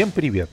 [0.00, 0.48] Всем привет!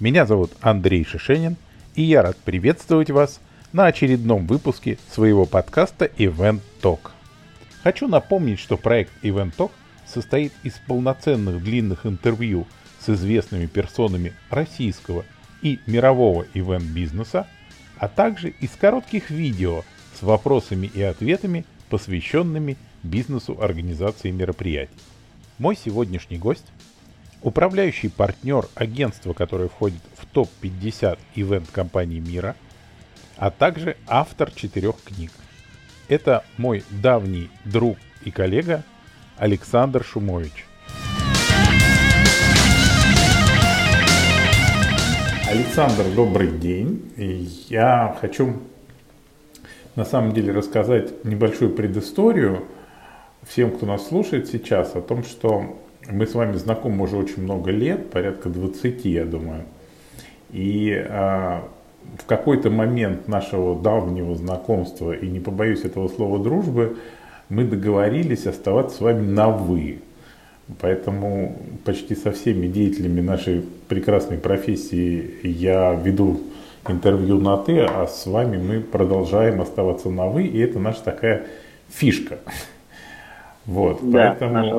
[0.00, 1.56] Меня зовут Андрей Шишенин,
[1.94, 3.40] и я рад приветствовать вас
[3.72, 7.10] на очередном выпуске своего подкаста Event Talk.
[7.82, 9.70] Хочу напомнить, что проект Event Talk
[10.06, 12.66] состоит из полноценных длинных интервью
[13.00, 15.24] с известными персонами российского
[15.62, 17.46] и мирового ивент-бизнеса,
[17.96, 19.84] а также из коротких видео
[20.20, 24.92] с вопросами и ответами, посвященными бизнесу организации мероприятий.
[25.56, 26.66] Мой сегодняшний гость–
[27.42, 32.56] управляющий партнер агентства, которое входит в топ-50 ивент-компаний мира,
[33.36, 35.32] а также автор четырех книг.
[36.08, 38.84] Это мой давний друг и коллега
[39.36, 40.66] Александр Шумович.
[45.48, 47.12] Александр, добрый день.
[47.68, 48.62] Я хочу
[49.96, 52.66] на самом деле рассказать небольшую предысторию
[53.42, 57.70] всем, кто нас слушает сейчас, о том, что мы с вами знакомы уже очень много
[57.70, 59.62] лет, порядка 20, я думаю.
[60.50, 61.64] И а,
[62.18, 66.96] в какой-то момент нашего давнего знакомства, и не побоюсь этого слова дружбы,
[67.48, 70.00] мы договорились оставаться с вами на «вы».
[70.80, 76.40] Поэтому почти со всеми деятелями нашей прекрасной профессии я веду
[76.88, 81.46] интервью на «ты», а с вами мы продолжаем оставаться на «вы», и это наша такая
[81.88, 82.38] фишка.
[83.64, 84.54] Вот, да, поэтому...
[84.54, 84.72] Наш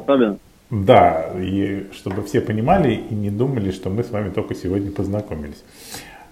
[0.73, 5.63] Да, и чтобы все понимали и не думали, что мы с вами только сегодня познакомились.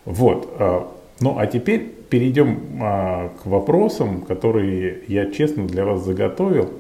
[0.04, 6.72] Вот, а, ну а теперь перейдем а, к вопросам, которые я честно для вас заготовил.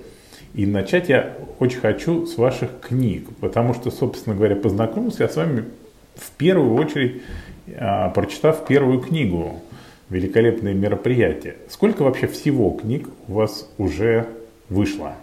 [0.56, 5.36] И начать я очень хочу с ваших книг, потому что, собственно говоря, познакомился я с
[5.36, 5.66] вами
[6.16, 7.22] в первую очередь,
[7.78, 9.62] а, прочитав первую книгу
[10.10, 11.58] «Великолепные мероприятия».
[11.70, 14.26] Сколько вообще всего книг у вас уже
[14.68, 15.14] вышло?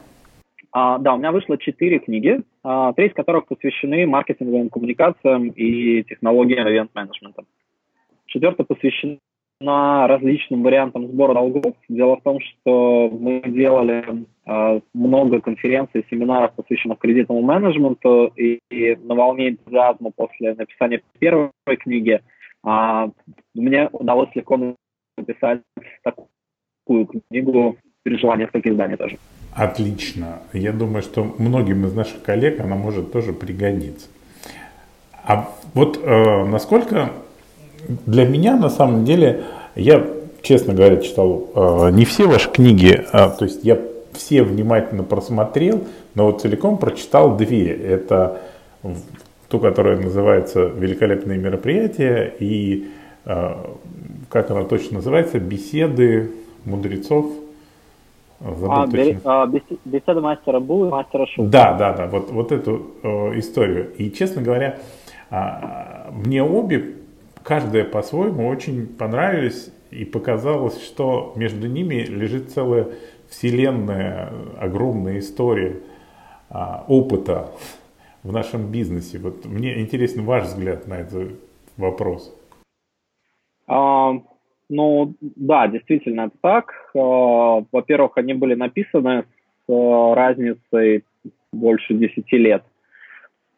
[0.80, 6.04] А, да, у меня вышло четыре книги, а, три из которых посвящены маркетинговым коммуникациям и
[6.04, 7.42] технологиям ивент-менеджмента.
[8.26, 9.18] Четвертая посвящена
[10.06, 11.74] различным вариантам сбора долгов.
[11.88, 14.04] Дело в том, что мы делали
[14.46, 21.50] э, много конференций, семинаров, посвященных кредитному менеджменту, и, и на волне энтузиазма после написания первой
[21.80, 22.20] книги
[22.64, 23.08] э,
[23.52, 24.76] мне удалось легко
[25.16, 25.60] написать
[26.04, 29.16] такую книгу «Переживания в таких изданий» тоже.
[29.58, 30.38] Отлично.
[30.52, 34.06] Я думаю, что многим из наших коллег она может тоже пригодиться.
[35.24, 37.10] А вот э, насколько
[38.06, 39.42] для меня на самом деле,
[39.74, 40.06] я,
[40.42, 43.80] честно говоря, читал э, не все ваши книги, э, то есть я
[44.12, 45.82] все внимательно просмотрел,
[46.14, 47.72] но вот целиком прочитал две.
[47.72, 48.40] Это
[49.48, 52.90] ту, которая называется «Великолепные мероприятия» и,
[53.24, 53.54] э,
[54.30, 56.30] как она точно называется, «Беседы
[56.64, 57.26] мудрецов».
[58.40, 59.20] Забыл а, точно.
[59.24, 61.44] а, беседа мастера Бу и мастера Шу.
[61.44, 63.92] Да, да, да, вот, вот эту э, историю.
[63.96, 64.78] И, честно говоря,
[65.30, 66.94] э, мне обе
[67.42, 72.88] каждая по-своему очень понравились и показалось, что между ними лежит целая
[73.28, 75.80] вселенная, огромная история
[76.50, 77.50] а, опыта
[78.22, 79.18] в нашем бизнесе.
[79.18, 81.32] Вот мне интересен ваш взгляд на этот
[81.76, 82.34] вопрос.
[83.66, 84.12] А,
[84.68, 86.72] ну да, действительно это так.
[86.94, 89.24] А, во-первых, они были написаны
[89.66, 91.04] с а, разницей
[91.52, 92.62] больше 10 лет.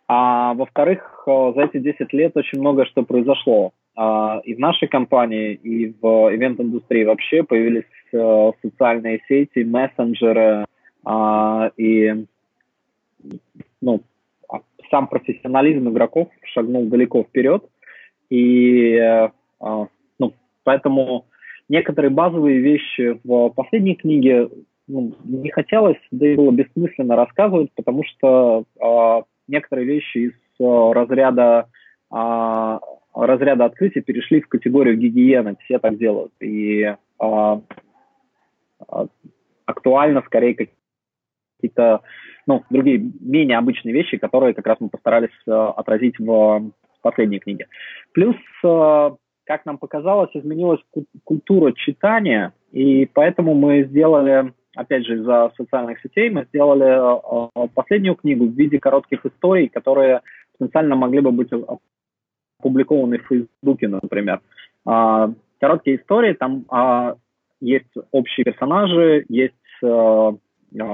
[0.09, 3.73] А во-вторых, а, за эти 10 лет очень много что произошло.
[3.97, 10.65] А, и в нашей компании, и в ивент-индустрии вообще появились э, социальные сети, мессенджеры,
[11.05, 12.25] а, и
[13.81, 14.01] ну,
[14.49, 14.61] а,
[14.91, 17.65] сам профессионализм игроков шагнул далеко вперед.
[18.31, 19.29] И э,
[19.61, 19.89] ну,
[20.65, 21.27] поэтому
[21.69, 24.49] некоторые базовые вещи в последней книге
[24.87, 30.93] ну, не хотелось, да и было бессмысленно рассказывать, потому что э, некоторые вещи из э,
[30.93, 31.69] разряда
[32.13, 32.79] э,
[33.15, 36.33] разряда открытия перешли в категорию гигиены, все так делают.
[36.41, 37.61] И а,
[39.67, 42.01] актуально скорее какие-то
[42.47, 46.71] ну, другие менее обычные вещи, которые как раз мы постарались а, отразить в
[47.03, 47.67] последней книге.
[48.13, 49.17] Плюс, а,
[49.51, 50.79] как нам показалось, изменилась
[51.25, 58.15] культура читания, и поэтому мы сделали, опять же, из-за социальных сетей, мы сделали а, последнюю
[58.15, 60.21] книгу в виде коротких историй, которые
[60.57, 61.51] потенциально могли бы быть
[62.61, 64.41] опубликованы в Фейсбуке, например.
[64.87, 67.17] А, короткие истории, там а,
[67.61, 70.33] есть общие персонажи, есть а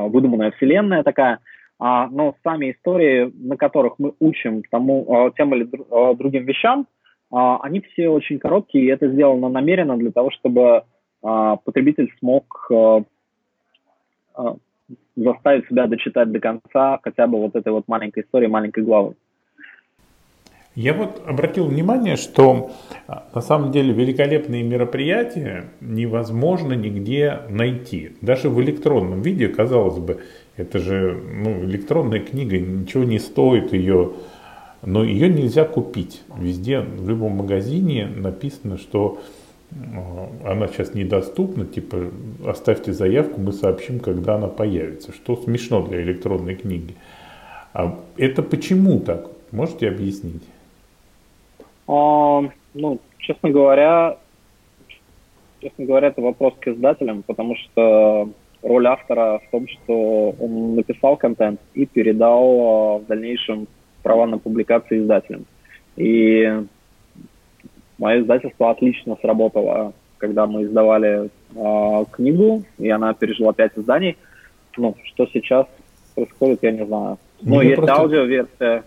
[0.09, 1.41] выдуманная вселенная такая,
[1.79, 5.69] а, но сами истории, на которых мы учим тому, тем или
[6.15, 6.87] другим вещам,
[7.31, 10.85] они все очень короткие, и это сделано намеренно для того, чтобы
[11.23, 13.03] а, потребитель смог а,
[14.35, 14.57] а,
[15.17, 19.15] заставить себя дочитать до конца хотя бы вот этой вот маленькой истории, маленькой главы.
[20.77, 22.71] Я вот обратил внимание, что
[23.09, 28.13] а, на самом деле великолепные мероприятия невозможно нигде найти.
[28.21, 30.21] Даже в электронном виде, казалось бы,
[30.57, 34.13] это же ну, электронная книга, ничего не стоит ее,
[34.83, 36.23] но ее нельзя купить.
[36.39, 39.19] Везде, в любом магазине написано, что
[39.73, 42.11] а, она сейчас недоступна, типа
[42.47, 45.13] оставьте заявку, мы сообщим, когда она появится.
[45.13, 46.95] Что смешно для электронной книги.
[47.73, 49.27] А это почему так?
[49.53, 50.43] Можете объяснить?
[51.89, 52.43] А,
[52.75, 54.19] ну, честно говоря,
[55.61, 58.31] честно говоря, это вопрос к издателям, потому что
[58.63, 63.67] роль автора в том, что он написал контент и передал а, в дальнейшем
[64.07, 65.47] права на публикации издателям.
[65.97, 66.63] И
[67.99, 74.17] мое издательство отлично сработало, когда мы издавали э, книгу, и она пережила пять изданий.
[74.77, 75.67] Ну, что сейчас
[76.15, 77.19] происходит, я не знаю.
[77.43, 77.95] Ну, есть просто...
[77.97, 78.85] аудиоверсия,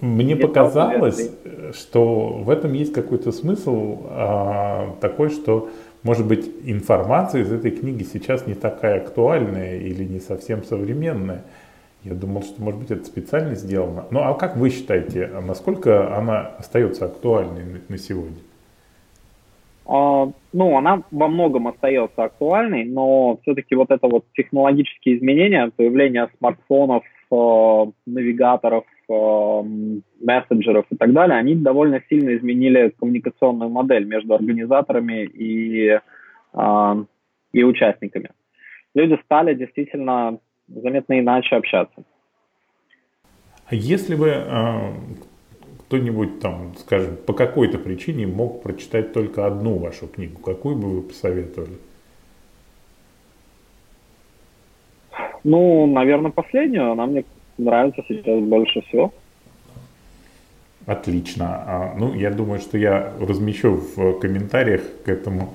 [0.00, 1.30] мне показалось,
[1.72, 5.70] что в этом есть какой-то смысл а, такой, что,
[6.02, 11.44] может быть, информация из этой книги сейчас не такая актуальная или не совсем современная.
[12.06, 14.06] Я думал, что, может быть, это специально сделано.
[14.12, 18.36] Ну, а как вы считаете, насколько она остается актуальной на сегодня?
[19.86, 26.28] А, ну, она во многом остается актуальной, но все-таки вот это вот технологические изменения, появление
[26.38, 29.62] смартфонов, э, навигаторов, э,
[30.20, 35.98] мессенджеров и так далее, они довольно сильно изменили коммуникационную модель между организаторами и,
[36.54, 37.04] э,
[37.52, 38.30] и участниками.
[38.94, 40.38] Люди стали действительно
[40.68, 42.02] заметно иначе общаться.
[43.66, 44.92] А если бы э,
[45.86, 51.02] кто-нибудь там, скажем, по какой-то причине мог прочитать только одну вашу книгу, какую бы вы
[51.02, 51.78] посоветовали?
[55.44, 56.92] Ну, наверное, последнюю.
[56.92, 57.24] Она мне
[57.56, 59.12] нравится сейчас больше всего.
[60.86, 61.46] Отлично.
[61.66, 65.54] А, ну, я думаю, что я размещу в комментариях к этому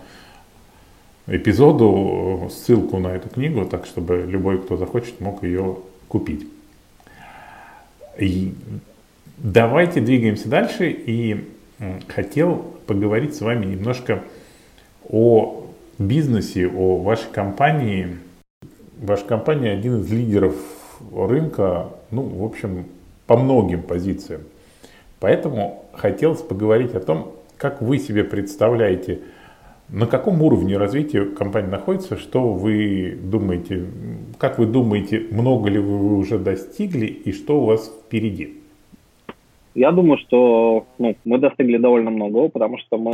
[1.28, 5.78] эпизоду ссылку на эту книгу, так чтобы любой, кто захочет, мог ее
[6.08, 6.48] купить.
[8.18, 8.54] И
[9.38, 10.90] давайте двигаемся дальше.
[10.90, 11.48] И
[12.08, 14.24] хотел поговорить с вами немножко
[15.10, 15.66] о
[15.98, 18.18] бизнесе, о вашей компании.
[19.00, 20.56] Ваша компания один из лидеров
[21.14, 22.86] рынка, ну, в общем,
[23.26, 24.42] по многим позициям.
[25.20, 29.22] Поэтому хотелось поговорить о том, как вы себе представляете,
[29.92, 33.86] на каком уровне развития компания находится, что вы думаете,
[34.38, 38.62] как вы думаете, много ли вы уже достигли и что у вас впереди?
[39.74, 43.14] Я думаю, что ну, мы достигли довольно многого, потому что мы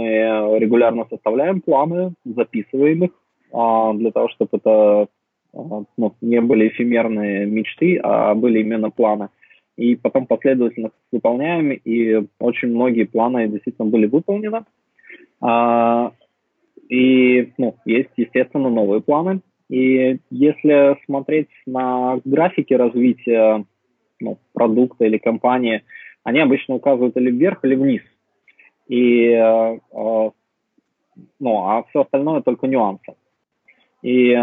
[0.59, 3.12] регулярно составляем планы, записываем их
[3.51, 5.07] а, для того, чтобы это
[5.53, 9.30] ну, не были эфемерные мечты, а были именно планы.
[9.77, 14.63] И потом последовательно выполняем, и очень многие планы действительно были выполнены.
[15.41, 16.12] А,
[16.89, 19.41] и ну, есть, естественно, новые планы.
[19.69, 23.65] И если смотреть на графики развития
[24.19, 25.83] ну, продукта или компании,
[26.23, 28.01] они обычно указывают или вверх, или вниз.
[28.87, 30.31] И, э, ну,
[31.39, 33.15] а все остальное только нюансы.
[34.01, 34.35] И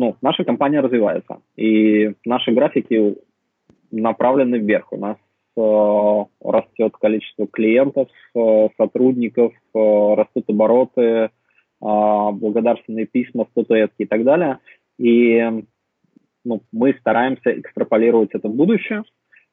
[0.00, 3.16] ну, наша компания развивается, и наши графики
[3.90, 4.92] направлены вверх.
[4.92, 5.16] У нас
[5.56, 11.28] э, растет количество клиентов, э, сотрудников, э, растут обороты, э,
[11.80, 14.58] благодарственные письма, статуэтки и так далее.
[14.98, 15.64] И
[16.44, 19.04] ну, мы стараемся экстраполировать это в будущее э,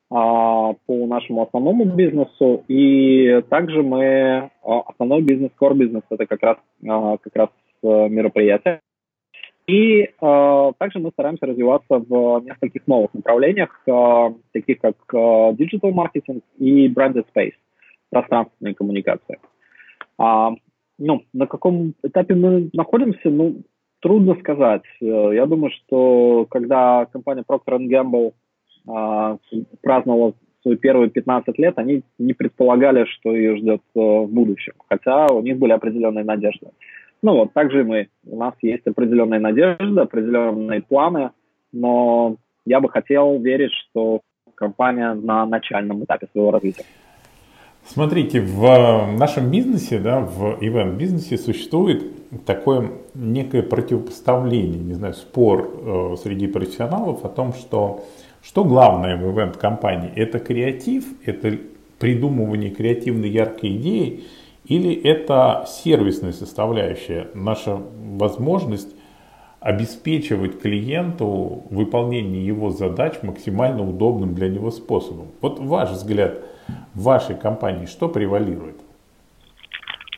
[0.10, 0.76] по
[1.08, 2.64] нашему основному бизнесу.
[2.68, 7.50] И также мы э, основной бизнес, core бизнес, это как раз, э, как раз
[7.84, 8.82] э, мероприятие
[9.68, 15.92] и э, также мы стараемся развиваться в нескольких новых направлениях, э, таких как э, digital
[15.92, 17.56] маркетинг и branded space,
[18.10, 19.40] пространственные коммуникации.
[20.18, 20.54] А,
[20.98, 23.62] ну, на каком этапе мы находимся, ну,
[24.02, 24.84] трудно сказать.
[25.02, 28.34] Э, я думаю, что когда компания Procter Gamble
[28.88, 29.38] э,
[29.82, 35.28] праздновала свои первые 15 лет, они не предполагали, что ее ждет э, в будущем, хотя
[35.28, 36.68] у них были определенные надежды.
[37.22, 38.10] Ну вот, также мы.
[38.26, 41.32] У нас есть определенная надежда, определенные планы,
[41.72, 44.22] но я бы хотел верить, что
[44.56, 46.84] компания на начальном этапе своего развития.
[47.88, 52.04] Смотрите, в нашем бизнесе, да, в ивент-бизнесе существует
[52.46, 58.04] такое некое противопоставление, не знаю, спор э, среди профессионалов о том, что
[58.42, 60.12] что главное в ивент-компании?
[60.16, 61.58] Это креатив, это
[62.00, 64.24] придумывание креативной яркой идеи
[64.66, 67.82] или это сервисная составляющая, наша
[68.18, 68.94] возможность
[69.60, 75.28] обеспечивать клиенту выполнение его задач максимально удобным для него способом.
[75.42, 76.40] Вот ваш взгляд,
[76.94, 78.76] в вашей компании что превалирует?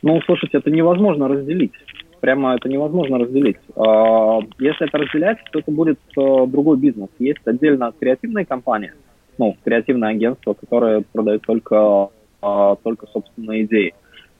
[0.02, 1.72] Ну, слушайте, это невозможно разделить.
[2.20, 3.58] Прямо это невозможно разделить.
[3.76, 7.08] А, если это разделять, то это будет э, другой бизнес.
[7.18, 8.94] Есть отдельно креативная компания,
[9.38, 12.08] ну, креативное агентство, которое продает только,
[12.42, 13.94] а, только собственные идеи.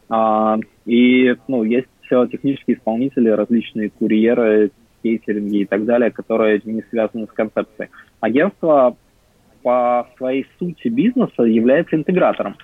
[0.08, 7.26] А, и, ну, есть технические исполнители, различные курьеры, кейтеринги и так далее, которые не связаны
[7.26, 7.88] с концепцией.
[8.20, 8.96] Агентство
[9.62, 12.56] по своей сути бизнеса является интегратором.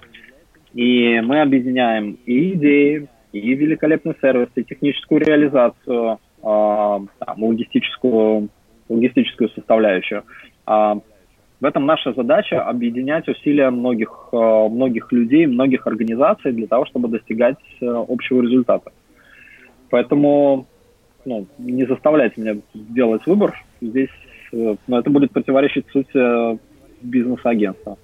[0.74, 7.08] И мы объединяем и идеи, и великолепный сервис, и техническую реализацию, э, там,
[7.42, 8.48] логистическую,
[8.88, 10.24] логистическую составляющую.
[10.66, 10.94] Э,
[11.58, 17.08] в этом наша задача объединять усилия многих, э, многих людей, многих организаций для того, чтобы
[17.08, 18.92] достигать э, общего результата.
[19.88, 20.66] Поэтому
[21.24, 23.58] ну, не заставляйте меня делать выбор.
[23.80, 24.10] Здесь
[24.52, 26.58] э, ну, это будет противоречить сути
[27.06, 27.98] бизнес-агентства.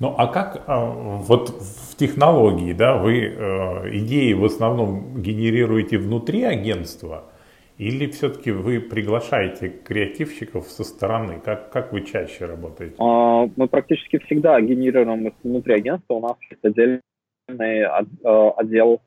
[0.00, 6.44] Ну а как а, вот в технологии, да, вы э, идеи в основном генерируете внутри
[6.44, 7.24] агентства
[7.78, 11.40] или все-таки вы приглашаете креативщиков со стороны?
[11.44, 12.94] Как, как вы чаще работаете?
[12.98, 16.14] А, мы практически всегда генерируем их внутри агентства.
[16.14, 17.00] У нас есть отдельный
[17.48, 19.00] э, отдел,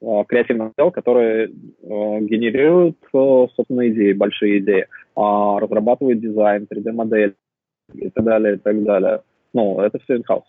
[0.00, 1.48] э, креативный отдел, который
[1.82, 7.34] генерирует, собственно, идеи, большие идеи, а, разрабатывает дизайн, 3D-модель
[7.92, 9.22] и так далее, и так далее.
[9.52, 10.44] Ну, это все in-house.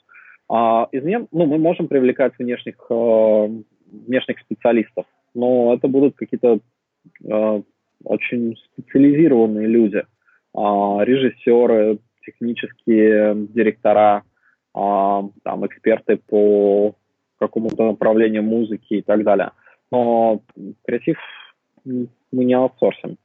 [0.50, 3.50] А из нее, ну, мы можем привлекать внешних, э,
[3.92, 6.60] внешних специалистов, но это будут какие-то
[7.24, 7.62] э,
[8.04, 10.04] очень специализированные люди, э,
[10.54, 14.24] режиссеры, технические директора,
[14.76, 14.80] э,
[15.44, 16.96] там, эксперты по
[17.40, 19.52] какому-то направлению музыки и так далее.
[19.92, 20.42] Но
[20.86, 21.18] креатив
[21.86, 23.18] мы не аутсорсим.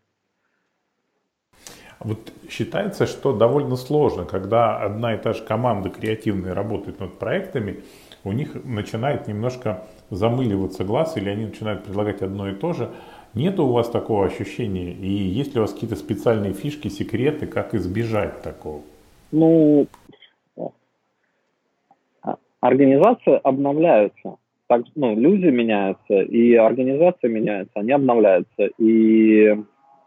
[2.05, 7.81] Вот считается, что довольно сложно, когда одна и та же команда креативная работает над проектами,
[8.25, 12.91] у них начинает немножко замыливаться глаз, или они начинают предлагать одно и то же.
[13.35, 14.93] Нет у вас такого ощущения?
[14.93, 18.83] И есть ли у вас какие-то специальные фишки, секреты, как избежать такого?
[19.31, 19.87] Ну,
[22.61, 24.37] организации обновляются.
[24.69, 28.71] Так, ну, люди меняются, и организация меняется, они обновляются.
[28.79, 29.55] И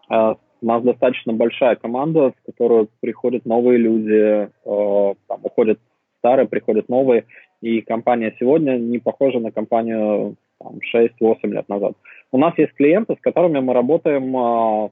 [0.10, 5.80] а, у нас достаточно большая команда, в которую приходят новые люди, э, там, уходят
[6.20, 7.26] старые, приходят новые,
[7.62, 11.94] и компания сегодня не похожа на компанию там, 6-8 лет назад.
[12.32, 14.90] У нас есть клиенты, с которыми мы работаем э,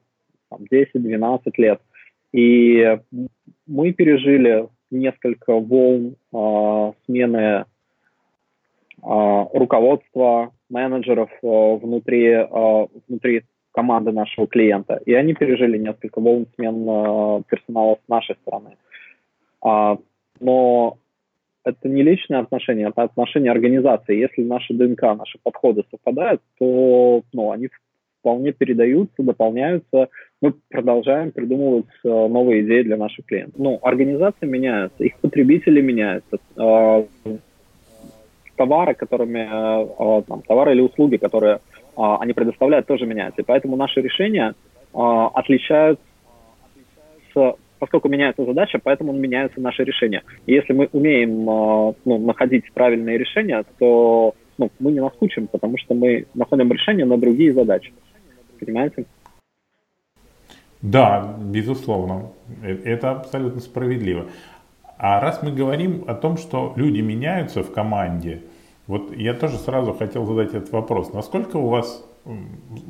[0.71, 1.81] 10-12 лет,
[2.31, 2.99] и
[3.67, 7.65] мы пережили несколько волн э, смены э,
[9.01, 13.43] руководства, менеджеров э, внутри, э, внутри
[13.73, 18.77] команды нашего клиента, и они пережили несколько волн смен э, персонала с нашей стороны.
[19.61, 19.97] А,
[20.39, 20.97] но
[21.65, 24.19] это не личные отношения, это отношения организации.
[24.19, 27.69] Если наши ДНК, наши подходы совпадают, то ну, они
[28.19, 30.09] вполне передаются, дополняются.
[30.41, 33.59] Мы продолжаем придумывать э, новые идеи для наших клиентов.
[33.59, 36.37] Ну, организации меняются, их потребители меняются.
[36.57, 37.05] Э,
[38.55, 39.47] товары, которыми,
[40.27, 41.59] там, товары или услуги, которые
[41.95, 43.41] они предоставляют, тоже меняются.
[43.41, 44.55] И поэтому наши решения
[44.93, 46.01] а, отличаются,
[47.79, 50.23] поскольку меняется задача, поэтому меняются наши решения.
[50.45, 55.77] И если мы умеем а, ну, находить правильные решения, то ну, мы не наскучим, потому
[55.77, 57.93] что мы находим решения на другие задачи.
[58.59, 59.05] Понимаете?
[60.81, 62.31] Да, безусловно.
[62.61, 64.27] Э, это абсолютно справедливо.
[64.97, 68.41] А раз мы говорим о том, что люди меняются в команде–
[68.87, 71.13] вот я тоже сразу хотел задать этот вопрос.
[71.13, 72.05] Насколько у вас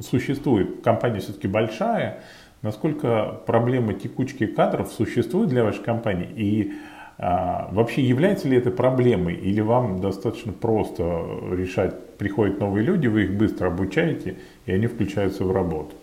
[0.01, 2.19] существует, компания все-таки большая,
[2.62, 6.29] насколько проблема текучки кадров существует для вашей компании?
[6.35, 6.73] И
[7.17, 9.35] а, вообще является ли это проблемой?
[9.35, 11.03] Или вам достаточно просто
[11.51, 14.35] решать, приходят новые люди, вы их быстро обучаете,
[14.65, 15.93] и они включаются в работу?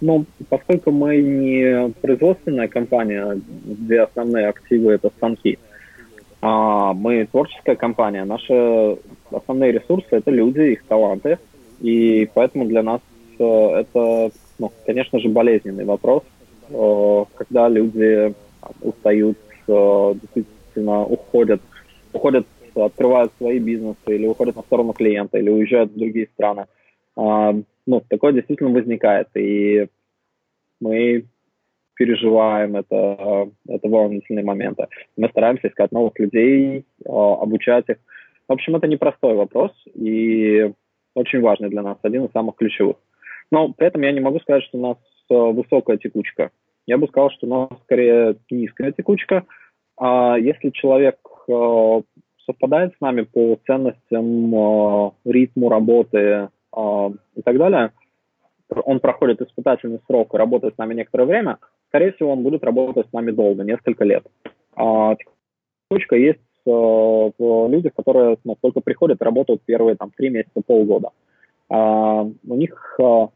[0.00, 5.73] Ну, поскольку мы не производственная компания, где основные активы это станки, а,
[6.48, 8.98] мы творческая компания, наши
[9.30, 11.38] основные ресурсы это люди, их таланты,
[11.80, 13.00] и поэтому для нас
[13.38, 16.22] э, это, ну, конечно же, болезненный вопрос,
[16.70, 18.34] э, когда люди
[18.80, 21.60] устают, э, действительно уходят,
[22.12, 26.66] уходят, открывают свои бизнесы или уходят на сторону клиента, или уезжают в другие страны.
[27.16, 27.54] А,
[27.86, 29.88] ну, такое действительно возникает, и
[30.80, 31.24] мы
[31.94, 34.86] переживаем, это, это волнительные моменты.
[35.16, 37.96] Мы стараемся искать новых людей, а, обучать их.
[38.48, 40.72] В общем, это непростой вопрос и
[41.14, 42.96] очень важный для нас, один из самых ключевых.
[43.50, 44.98] Но при этом я не могу сказать, что у нас
[45.30, 46.50] а, высокая текучка.
[46.86, 49.44] Я бы сказал, что у нас скорее низкая текучка.
[49.96, 51.16] А если человек
[51.48, 52.02] э,
[52.44, 56.18] совпадает с нами по ценностям, э, ритму работы
[56.76, 57.92] э, и так далее,
[58.68, 61.58] он проходит испытательный срок и работает с нами некоторое время,
[61.94, 64.26] скорее всего, он будет работать с нами долго, несколько лет.
[64.74, 65.14] А,
[65.88, 71.10] точка есть э, в людях, которые ну, только приходят работают первые там три месяца, полгода.
[71.68, 73.28] А, у них а,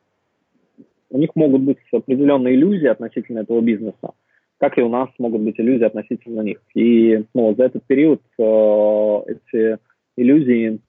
[1.11, 4.11] у них могут быть определенные иллюзии относительно этого бизнеса,
[4.59, 6.61] как и у нас могут быть иллюзии относительно них.
[6.75, 9.79] И ну, за этот период э, эти
[10.17, 10.81] иллюзии,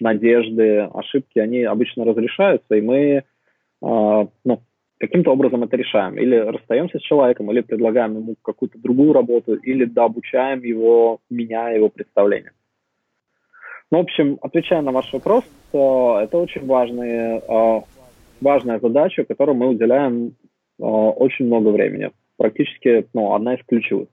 [0.00, 3.24] надежды, ошибки, они обычно разрешаются, и мы э,
[3.82, 4.62] ну,
[5.02, 6.16] каким-то образом это решаем.
[6.16, 11.88] Или расстаемся с человеком, или предлагаем ему какую-то другую работу, или дообучаем его, меняя его
[11.88, 12.52] представление.
[13.90, 17.82] Ну, в общем, отвечая на ваш вопрос, это очень важные, а,
[18.40, 20.36] важная задача, которой мы уделяем
[20.80, 22.12] а, очень много времени.
[22.36, 24.08] Практически ну, одна из ключевых.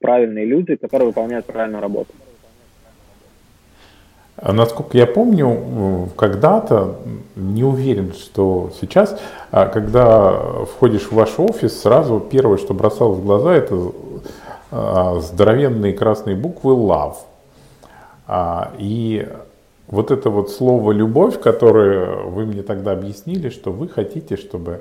[0.00, 2.12] Правильные люди, которые выполняют правильную работу.
[4.36, 6.96] А насколько я помню, когда-то,
[7.36, 9.18] не уверен, что сейчас,
[9.50, 13.92] когда входишь в ваш офис, сразу первое, что бросалось в глаза, это
[15.20, 17.16] здоровенные красные буквы «Love».
[18.26, 19.26] А, и
[19.88, 24.80] вот это вот слово «любовь», которое вы мне тогда объяснили, что вы хотите, чтобы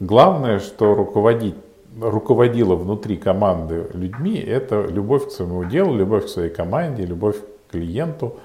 [0.00, 1.56] главное, что руководить,
[2.00, 7.36] руководило внутри команды людьми, это любовь к своему делу, любовь к своей команде, любовь
[7.70, 8.36] клиенту.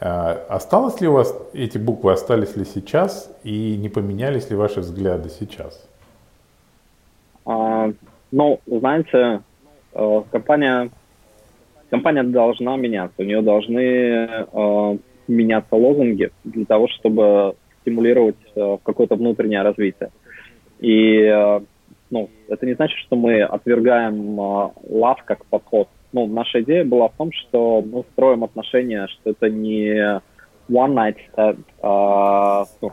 [0.00, 4.80] А, осталось ли у вас эти буквы, остались ли сейчас и не поменялись ли ваши
[4.80, 5.86] взгляды сейчас?
[7.44, 7.92] А,
[8.32, 9.42] ну, знаете,
[9.92, 10.90] э, компания
[11.90, 14.98] компания должна меняться, у нее должны э,
[15.28, 20.10] меняться лозунги для того, чтобы стимулировать э, какое-то внутреннее развитие.
[20.80, 21.60] И
[22.10, 25.88] ну, это не значит, что мы отвергаем лав как подход.
[26.14, 30.20] Ну, наша идея была в том, что мы строим отношения, что это не
[30.70, 32.92] one night stand, а, ну,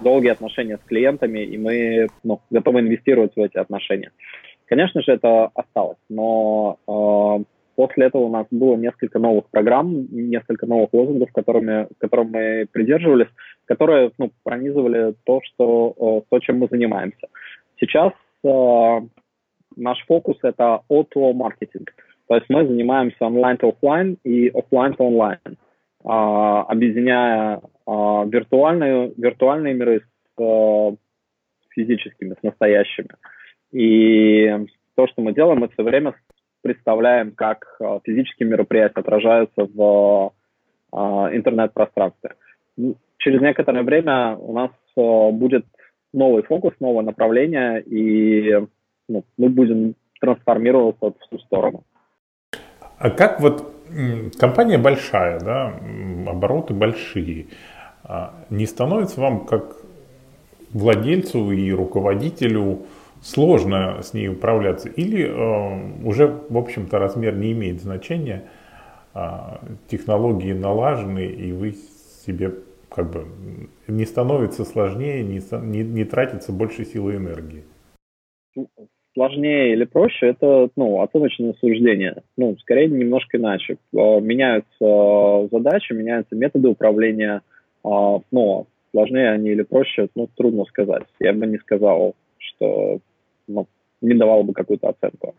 [0.00, 4.10] долгие отношения с клиентами, и мы ну, готовы инвестировать в эти отношения.
[4.64, 10.66] Конечно же, это осталось, но э, После этого у нас было несколько новых программ, несколько
[10.66, 13.28] новых лозунгов, которыми, которым мы придерживались,
[13.64, 17.28] которые ну, пронизывали то, что, то, чем мы занимаемся.
[17.80, 18.12] Сейчас
[18.44, 19.00] э,
[19.76, 21.94] наш фокус– это auto-маркетинг.
[22.28, 25.54] То есть мы занимаемся онлайн-то-офлайн и офлайн-то-онлайн, э,
[26.04, 30.96] объединяя э, виртуальные, виртуальные миры с э,
[31.70, 33.10] физическими, с настоящими.
[33.72, 36.14] И то, что мы делаем, мы все время
[36.62, 40.32] представляем, как э, физические мероприятия отражаются в
[40.92, 42.34] э, интернет-пространстве.
[43.18, 45.66] Через некоторое время у нас э, будет
[46.12, 48.66] новый фокус, новое направление, и
[49.08, 51.84] ну, мы будем трансформироваться в ту сторону.
[53.02, 53.74] А как вот
[54.38, 55.74] компания большая, да,
[56.24, 57.48] обороты большие,
[58.04, 59.76] а не становится вам как
[60.70, 62.82] владельцу и руководителю
[63.20, 68.44] сложно с ней управляться, или э, уже, в общем-то, размер не имеет значения,
[69.14, 69.28] э,
[69.88, 71.74] технологии налажены, и вы
[72.24, 72.54] себе
[72.88, 73.26] как бы
[73.88, 77.64] не становится сложнее, не, не, не тратится больше силы и энергии.
[79.14, 82.22] Ну, сложнее или проще, это ну, оценочное суждение.
[82.36, 83.76] Ну, скорее немножко иначе.
[83.94, 87.42] Э, меняются задачи, меняются методы управления,
[87.84, 91.04] но сложнее они или проще, ну, трудно сказать.
[91.18, 93.00] Я бы не сказал, что
[93.48, 93.66] ну,
[94.00, 95.34] не давал бы какую-то оценку.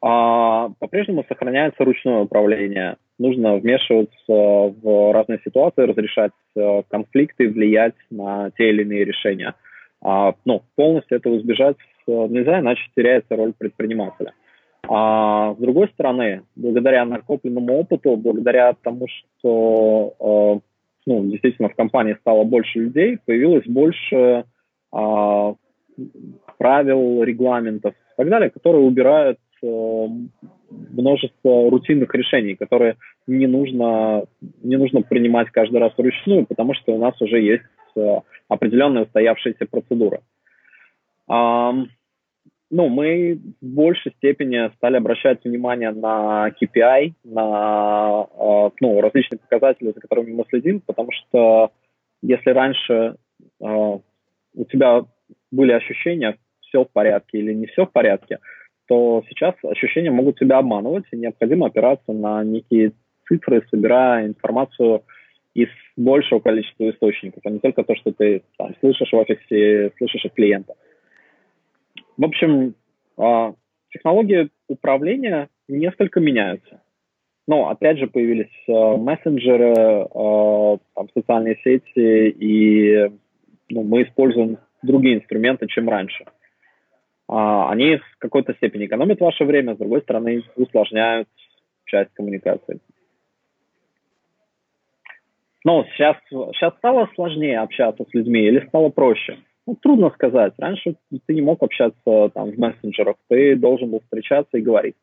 [0.00, 2.96] А, по-прежнему сохраняется ручное управление.
[3.18, 6.32] Нужно вмешиваться в разные ситуации, разрешать
[6.88, 9.54] конфликты, влиять на те или иные решения.
[10.00, 11.76] А, ну, полностью этого избежать
[12.28, 14.32] нельзя, иначе теряется роль предпринимателя.
[14.88, 20.60] А, с другой стороны, благодаря накопленному опыту, благодаря тому, что э,
[21.06, 24.44] ну, действительно в компании стало больше людей, появилось больше
[24.92, 25.54] а,
[26.58, 30.06] правил, регламентов и так далее, которые убирают э,
[30.70, 34.24] множество рутинных решений, которые не нужно,
[34.62, 37.64] не нужно принимать каждый раз вручную, потому что у нас уже есть
[37.96, 40.20] э, определенная устоявшаяся процедура.
[42.70, 49.92] Ну, мы в большей степени стали обращать внимание на KPI, на э, ну, различные показатели,
[49.92, 51.72] за которыми мы следим, потому что
[52.20, 53.16] если раньше
[53.60, 55.04] у тебя
[55.50, 58.38] были ощущения, все в порядке или не все в порядке,
[58.86, 62.92] то сейчас ощущения могут тебя обманывать, и необходимо опираться на некие
[63.28, 65.02] цифры, собирая информацию
[65.54, 70.24] из большего количества источников, а не только то, что ты там, слышишь в офисе, слышишь
[70.24, 70.74] от клиента.
[72.18, 72.74] В общем,
[73.16, 73.54] а,
[73.90, 76.82] технология управления несколько меняются.
[77.46, 83.10] Но опять же появились э, мессенджеры, э, там, социальные сети, и
[83.70, 86.26] ну, мы используем другие инструменты, чем раньше.
[87.26, 91.28] А, они в какой-то степени экономят ваше время, с другой стороны, усложняют
[91.86, 92.80] часть коммуникации.
[95.64, 99.38] Но сейчас, сейчас стало сложнее общаться с людьми или стало проще?
[99.68, 100.54] Ну, трудно сказать.
[100.56, 100.94] Раньше
[101.26, 104.94] ты не мог общаться там в мессенджерах, ты должен был встречаться и говорить.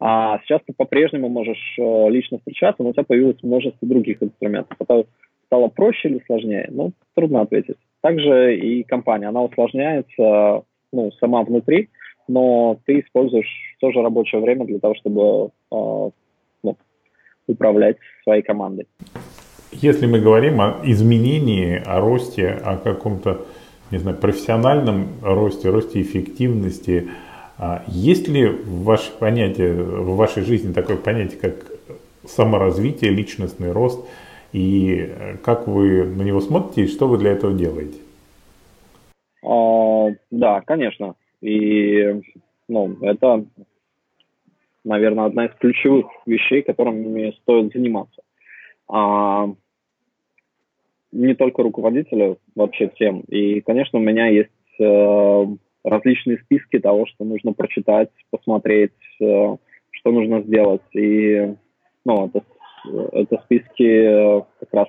[0.00, 4.78] А сейчас ты по-прежнему можешь э, лично встречаться, но у тебя появилось множество других инструментов.
[4.80, 5.04] Это
[5.44, 6.68] стало проще или сложнее?
[6.70, 7.76] Ну, трудно ответить.
[8.00, 11.90] Также и компания, она усложняется ну, сама внутри,
[12.28, 16.10] но ты используешь тоже рабочее время для того, чтобы э,
[16.62, 16.76] ну,
[17.46, 18.86] управлять своей командой.
[19.70, 23.42] Если мы говорим о изменении, о росте, о каком-то,
[23.90, 27.08] не знаю, профессиональном росте, росте эффективности,
[27.58, 31.54] а есть ли в вашем понятии, в вашей жизни такое понятие, как
[32.24, 34.04] саморазвитие, личностный рост,
[34.52, 37.98] и как вы на него смотрите, и что вы для этого делаете?
[39.42, 41.14] А, да, конечно.
[41.40, 42.20] И
[42.68, 43.44] ну, это,
[44.84, 48.22] наверное, одна из ключевых вещей, которыми стоит заниматься.
[48.88, 49.48] А,
[51.12, 53.20] не только руководителю, вообще всем.
[53.20, 55.46] И, конечно, у меня есть э,
[55.84, 59.56] различные списки того, что нужно прочитать, посмотреть, э,
[59.90, 60.82] что нужно сделать.
[60.92, 61.54] И
[62.04, 62.42] ну, это,
[63.12, 64.88] это списки как раз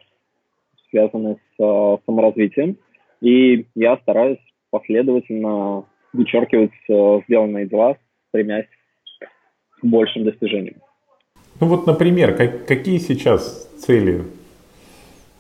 [0.90, 2.78] связаны с э, саморазвитием.
[3.22, 7.98] И я стараюсь последовательно вычеркивать э, сделанные дела,
[8.30, 8.68] стремясь
[9.82, 10.78] к большим достижениям.
[11.60, 14.24] Ну вот, например, как, какие сейчас цели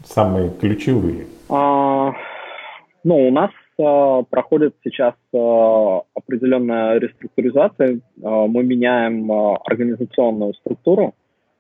[0.03, 1.27] самые ключевые?
[1.49, 2.13] А,
[3.03, 7.99] ну, у нас а, проходит сейчас а, определенная реструктуризация.
[8.23, 11.15] А, мы меняем а, организационную структуру,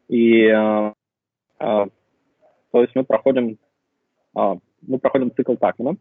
[0.07, 0.93] и а,
[1.59, 1.87] а,
[2.71, 3.57] то есть мы проходим,
[4.35, 5.97] а, мы проходим цикл Такмана,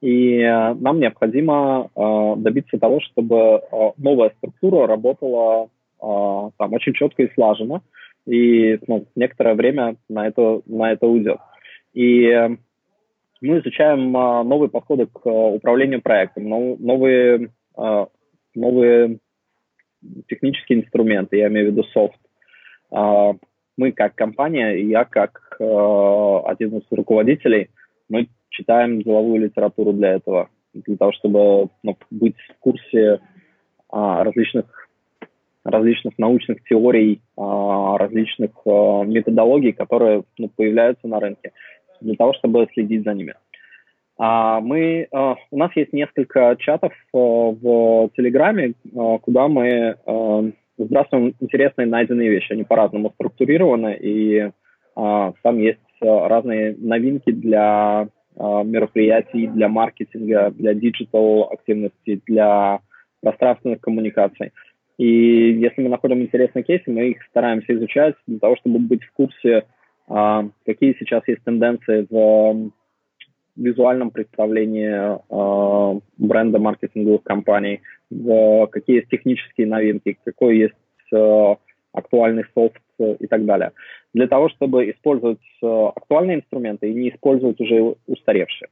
[0.00, 5.68] и а, нам необходимо а, добиться того, чтобы а, новая структура работала
[6.00, 7.82] а, там очень четко и слаженно,
[8.26, 11.38] и ну, некоторое время на это, на это уйдет.
[11.92, 12.48] И
[13.42, 17.50] мы изучаем а, новые подходы к а, управлению проектом, новые,
[18.54, 19.18] новые
[20.28, 22.18] технические инструменты, я имею в виду софт.
[23.78, 27.70] Мы как компания, я как один из руководителей,
[28.10, 33.20] мы читаем деловую литературу для этого, для того, чтобы ну, быть в курсе
[33.90, 34.66] различных
[35.64, 41.52] различных научных теорий, различных методологий, которые ну, появляются на рынке
[42.02, 43.34] для того, чтобы следить за ними.
[44.18, 49.96] А мы, а, у нас есть несколько чатов а, в Телеграме, а, куда мы
[50.78, 52.52] сбрасываем интересные найденные вещи.
[52.52, 54.50] Они по-разному структурированы, и
[54.94, 62.80] там есть разные новинки для мероприятий, для маркетинга, для digital активности, для
[63.20, 64.52] пространственных коммуникаций.
[64.98, 69.12] И если мы находим интересные кейсы, мы их стараемся изучать для того, чтобы быть в
[69.12, 69.64] курсе а,
[70.64, 72.70] какие сейчас есть тенденции в
[73.56, 80.74] визуальном представлении а, бренда маркетинговых компаний, в какие есть технические новинки, какой есть
[81.14, 81.56] а,
[81.92, 83.72] актуальный софт и так далее.
[84.14, 88.68] Для того, чтобы использовать актуальные инструменты и не использовать уже устаревшие.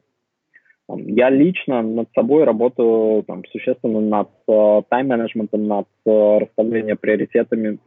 [0.89, 4.29] Я лично над собой работаю там, существенно над
[4.89, 7.79] тайм-менеджментом, над расставлением приоритетами,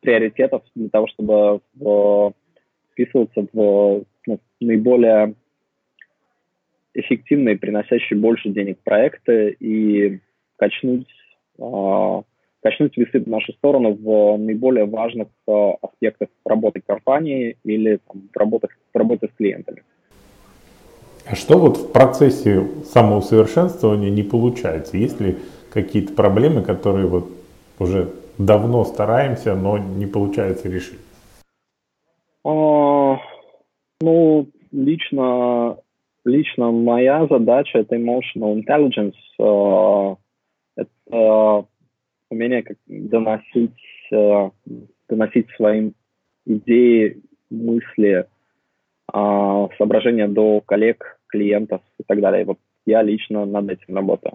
[0.00, 2.32] приоритетов для того, чтобы в
[2.96, 5.34] вписываться в ну, наиболее
[6.94, 10.20] эффективные, приносящие больше денег проекты и
[10.56, 11.06] качнуть,
[11.58, 12.22] э,
[12.62, 18.96] качнуть весы в нашу сторону в наиболее важных э, аспектах работы компании или там, в
[18.96, 19.82] работе с клиентами.
[21.26, 24.96] А что вот в процессе самоусовершенствования не получается?
[24.96, 25.36] Есть ли
[25.70, 27.28] какие-то проблемы, которые вот
[27.78, 31.00] уже давно стараемся, но не получается решить?
[32.48, 33.20] А,
[34.00, 35.78] ну, лично,
[36.24, 39.16] лично моя задача это emotional intelligence.
[39.40, 40.16] А,
[40.76, 41.66] это
[42.30, 43.72] умение как доносить,
[44.12, 44.50] а,
[45.08, 45.90] доносить свои
[46.46, 48.26] идеи, мысли,
[49.12, 52.44] соображения до коллег, клиентов и так далее.
[52.44, 54.34] Вот я лично над этим работаю.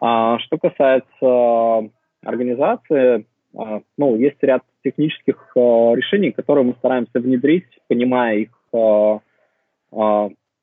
[0.00, 1.90] А что касается
[2.24, 9.18] организации, ну, есть ряд технических э, решений, которые мы стараемся внедрить, понимая их, э,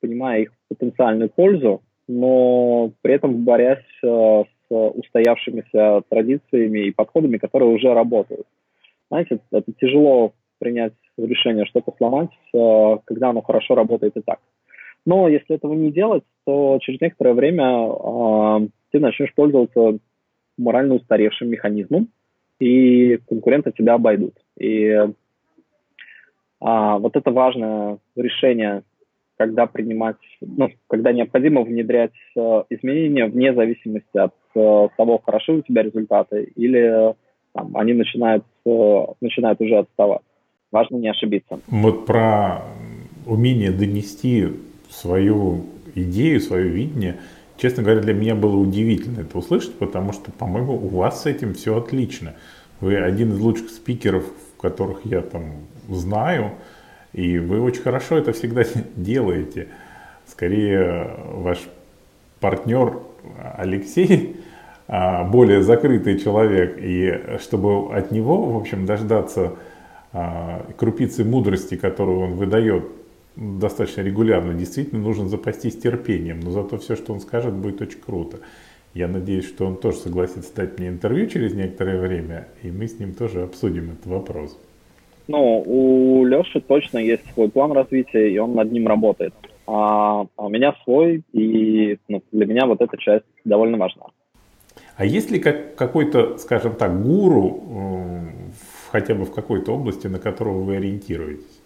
[0.02, 7.94] понимая их потенциальную пользу, но при этом борясь э, устоявшимися традициями и подходами, которые уже
[7.94, 8.46] работают.
[9.10, 12.30] Знаете, это тяжело принять решение что-то сломать,
[13.06, 14.40] когда оно хорошо работает и так.
[15.06, 19.98] Но если этого не делать, то через некоторое время э, ты начнешь пользоваться
[20.58, 22.10] морально устаревшим механизмом,
[22.60, 24.36] и конкуренты тебя обойдут.
[24.58, 24.94] И
[26.60, 28.84] а, вот это важное решение
[29.40, 35.62] когда принимать, ну, когда необходимо внедрять э, изменения вне зависимости от э, того, хорошо у
[35.62, 37.16] тебя результаты или
[37.54, 40.24] там, они начинают, э, начинают уже отставать.
[40.74, 41.58] Важно не ошибиться.
[41.68, 42.64] Вот про
[43.26, 44.48] умение донести
[44.90, 45.64] свою
[45.96, 47.16] идею, свое видение,
[47.60, 51.54] честно говоря, для меня было удивительно это услышать, потому что, по-моему, у вас с этим
[51.54, 52.34] все отлично.
[52.80, 54.24] Вы один из лучших спикеров,
[54.60, 55.54] которых я там
[55.90, 56.54] знаю,
[57.12, 58.64] и вы очень хорошо это всегда
[58.96, 59.68] делаете.
[60.26, 61.60] Скорее, ваш
[62.40, 63.00] партнер
[63.58, 64.38] Алексей
[64.88, 69.56] а, более закрытый человек, и чтобы от него, в общем, дождаться
[70.14, 72.86] а, крупицы мудрости, которую он выдает
[73.40, 78.40] достаточно регулярно, действительно нужно запастись терпением, но зато все, что он скажет, будет очень круто.
[78.94, 83.00] Я надеюсь, что он тоже согласится дать мне интервью через некоторое время, и мы с
[83.00, 84.60] ним тоже обсудим этот вопрос.
[85.28, 89.34] Ну, у Леши точно есть свой план развития, и он над ним работает.
[89.68, 94.06] А, а у меня свой, и ну, для меня вот эта часть довольно важна.
[94.98, 98.20] А есть ли как, какой-то, скажем так, гуру э,
[98.92, 101.59] хотя бы в какой-то области, на которого вы ориентируетесь?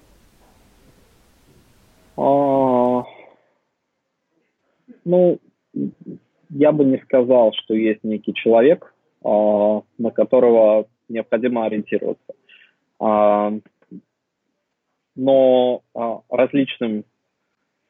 [2.15, 3.04] А,
[5.06, 5.39] ну,
[6.49, 12.34] я бы не сказал, что есть некий человек, а, на которого необходимо ориентироваться.
[12.99, 13.54] А,
[15.15, 15.82] но
[16.30, 17.06] различным,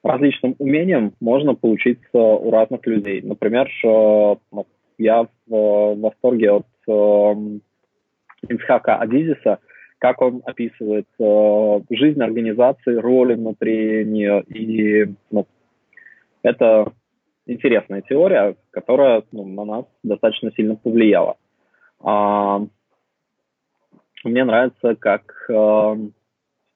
[0.04, 3.22] различным умением можно получиться у разных людей.
[3.22, 6.66] Например, ну, я в восторге от
[8.50, 9.60] Ицхака Адизиса,
[10.04, 11.08] как он описывает
[11.90, 14.44] жизнь организации, роли внутри нее.
[14.50, 15.48] И ну,
[16.42, 16.92] это
[17.46, 21.38] интересная теория, которая ну, на нас достаточно сильно повлияла.
[24.26, 25.96] Мне нравится, как э,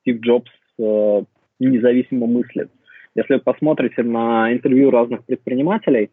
[0.02, 1.22] Стив Джобс э,
[1.60, 2.70] независимо мыслит.
[3.14, 6.10] Если вы посмотрите на интервью разных предпринимателей, э,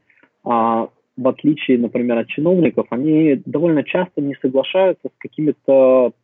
[1.16, 6.23] в отличие, например, от чиновников, они довольно часто не соглашаются с какими-то, э,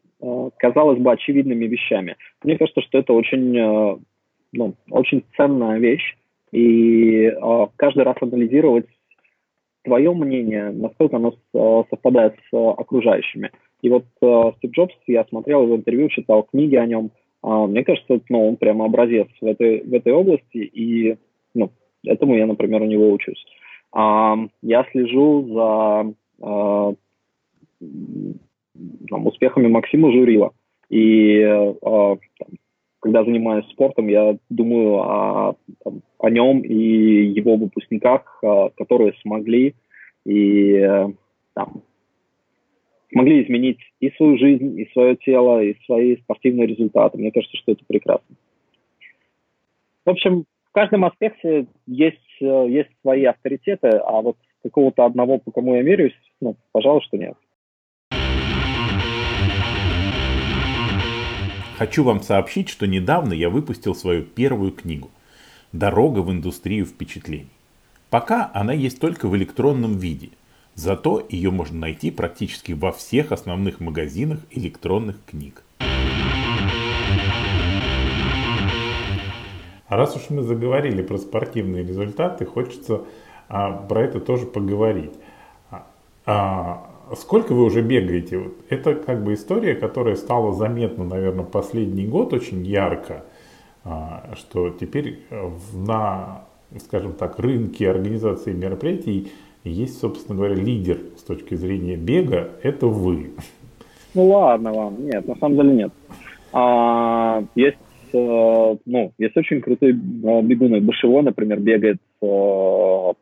[0.58, 2.16] казалось бы, очевидными вещами.
[2.42, 3.96] Мне кажется, что это очень, э,
[4.52, 6.16] ну, очень ценная вещь,
[6.52, 8.86] и э, каждый раз анализировать
[9.84, 13.50] твое мнение, насколько оно э, совпадает с э, окружающими.
[13.82, 17.10] И вот э, Стив Джобс, я смотрел его интервью, читал книги о нем.
[17.42, 21.16] Э, мне кажется, ну, он прямо образец в этой, в этой области, и
[21.54, 21.70] ну,
[22.04, 23.44] этому я, например, у него учусь.
[23.96, 26.94] Э, я слежу за э,
[29.08, 30.52] там, успехами Максима Журила.
[30.88, 32.18] И э, там,
[33.00, 39.74] когда занимаюсь спортом, я думаю о, там, о нем и его выпускниках, э, которые смогли
[40.24, 41.08] и э,
[41.54, 41.82] там,
[43.12, 47.18] смогли изменить и свою жизнь, и свое тело, и свои спортивные результаты.
[47.18, 48.36] Мне кажется, что это прекрасно.
[50.04, 55.50] В общем, в каждом аспекте есть, э, есть свои авторитеты, а вот какого-то одного, по
[55.50, 57.34] кому я меряюсь, ну, пожалуй, что нет.
[61.80, 65.10] Хочу вам сообщить, что недавно я выпустил свою первую книгу
[65.72, 67.48] «Дорога в индустрию впечатлений».
[68.10, 70.28] Пока она есть только в электронном виде–
[70.74, 75.62] Зато ее можно найти практически во всех основных магазинах электронных книг.
[79.88, 83.02] А раз уж мы заговорили про спортивные результаты, хочется
[83.48, 85.12] а, про это тоже поговорить.
[85.70, 85.86] А,
[86.24, 88.50] а, сколько вы уже бегаете?
[88.68, 93.24] Это как бы история, которая стала заметна, наверное, последний год очень ярко,
[93.84, 95.20] а, что теперь
[95.74, 96.44] на,
[96.78, 99.32] скажем так, рынке организации мероприятий
[99.64, 103.30] есть, собственно говоря, лидер с точки зрения бега, это вы.
[104.14, 105.92] Ну ладно вам, нет, на самом деле нет.
[106.52, 107.76] А, есть,
[108.12, 110.80] э, ну, есть очень крутые э, бегуны.
[110.80, 113.12] Башево, например, бегает э,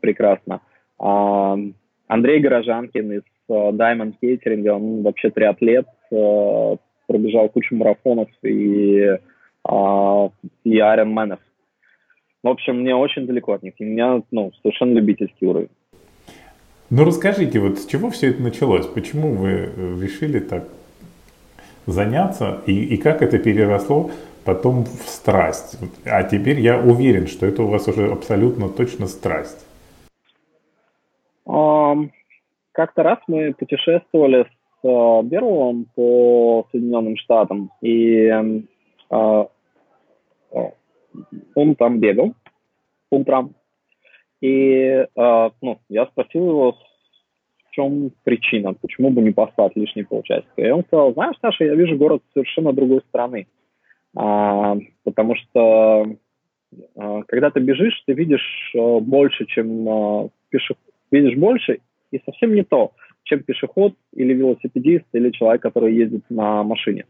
[0.00, 0.60] прекрасно.
[0.98, 1.56] А,
[2.08, 5.86] Андрей Горожанкин из Diamond Catering, он вообще триатлет,
[7.06, 9.16] пробежал кучу марафонов и,
[9.64, 11.38] и Ironman'ов.
[12.42, 13.74] В общем, мне очень далеко от них.
[13.78, 15.70] У меня ну, совершенно любительский уровень.
[16.90, 18.86] Ну расскажите, вот с чего все это началось?
[18.86, 20.64] Почему вы э, решили так
[21.86, 24.10] заняться и, и как это переросло
[24.44, 25.78] потом в страсть?
[26.06, 29.67] А теперь я уверен, что это у вас уже абсолютно точно страсть.
[32.72, 39.44] Как-то раз мы путешествовали с э, Берловым по Соединенным Штатам, и э,
[41.54, 42.34] он там бегал
[43.08, 43.54] по утрам.
[44.40, 50.62] И ну, я спросил его, в чем причина, почему бы не послать лишние полчасика.
[50.62, 53.48] И он сказал, знаешь, Саша, я вижу город совершенно другой стороны.
[54.16, 56.06] А, потому что
[56.96, 60.78] а, когда ты бежишь, ты видишь а, больше, чем а, пешеход,
[61.10, 61.78] видишь больше
[62.10, 62.92] и совсем не то,
[63.24, 67.04] чем пешеход или велосипедист или человек, который ездит на машине.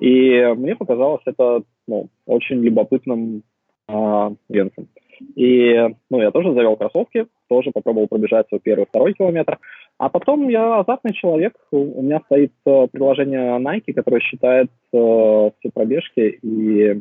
[0.00, 3.42] И мне показалось это ну, очень любопытным
[3.88, 4.30] э.
[5.36, 5.74] И
[6.10, 9.58] ну, я тоже завел кроссовки, тоже попробовал пробежать свой первый, второй километр.
[9.98, 15.70] А потом я азартный человек, у меня стоит э, приложение Nike, которое считает э, все
[15.72, 17.00] пробежки, и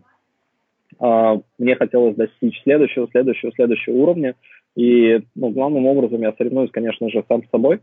[0.99, 4.35] э, мне хотелось достичь следующего, следующего, следующего уровня.
[4.75, 7.79] И ну, главным образом я соревнуюсь, конечно же, сам с собой.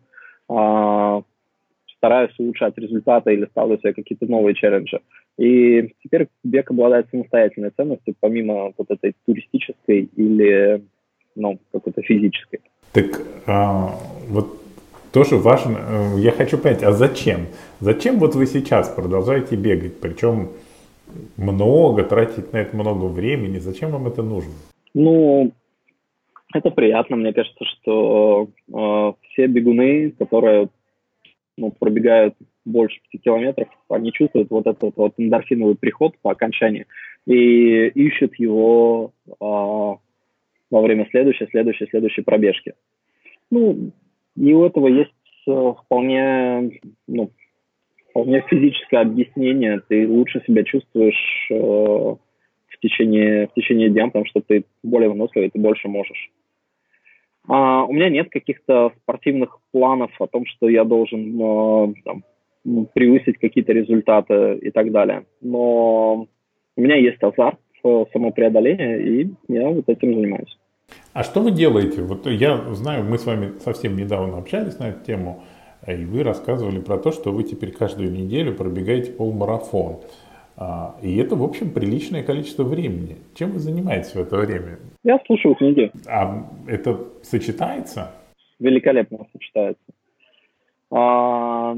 [0.49, 1.23] Э,
[1.97, 5.01] стараюсь улучшать результаты или ставлю себе какие-то новые челленджи.
[5.39, 10.83] И теперь бег обладает самостоятельной ценностью, помимо вот этой туристической или
[11.37, 12.61] ну, какой-то физической.
[12.93, 13.95] Так а,
[14.29, 14.61] вот
[15.13, 17.47] тоже важно, э, я хочу понять, а зачем?
[17.81, 20.51] Зачем вот вы сейчас продолжаете бегать, причем
[21.37, 24.53] много, тратить на это много времени, зачем вам это нужно?
[24.95, 25.53] Ну,
[26.53, 30.69] это приятно, мне кажется, что э, все бегуны, которые
[31.57, 32.35] ну, пробегают
[32.65, 36.87] больше 5 километров, они чувствуют вот этот вот эндорфиновый приход по окончании
[37.27, 39.99] и ищут его э, во
[40.83, 42.75] время следующей, следующей, следующей пробежки.
[43.51, 43.91] Ну,
[44.37, 45.11] и у этого есть
[45.47, 47.31] э, вполне, ну,
[48.11, 49.81] вполне физическое объяснение.
[49.89, 55.51] Ты лучше себя чувствуешь э, в, течение, в течение дня, потому что ты более выносливый,
[55.51, 56.31] ты больше можешь.
[57.53, 62.23] А, у меня нет каких-то спортивных планов о том, что я должен э, там,
[62.95, 65.25] превысить какие-то результаты и так далее.
[65.41, 66.29] Но
[66.77, 70.57] у меня есть азарт э, самопреодоления, и я вот этим занимаюсь.
[71.13, 72.03] А что вы делаете?
[72.03, 75.43] Вот я знаю, мы с вами совсем недавно общались на эту тему,
[75.89, 79.99] и вы рассказывали про то, что вы теперь каждую неделю пробегаете полмарафон.
[80.61, 83.17] А, и это, в общем, приличное количество времени.
[83.35, 84.79] Чем вы занимаетесь в это время?
[85.03, 85.91] Я слушаю книги.
[86.07, 88.13] А это сочетается?
[88.59, 89.83] Великолепно сочетается.
[90.91, 91.75] А,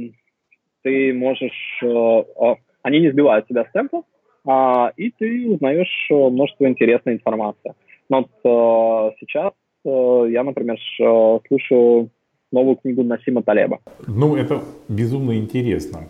[0.82, 1.80] ты можешь...
[1.84, 4.02] А, они не сбивают тебя с темпа,
[4.44, 7.74] а, и ты узнаешь э, множество интересной информации.
[8.08, 9.52] Но вот э, сейчас
[9.84, 12.10] э, я, например, э, слушаю
[12.50, 13.78] новую книгу Насима Талеба.
[14.08, 16.08] Ну, это безумно интересно.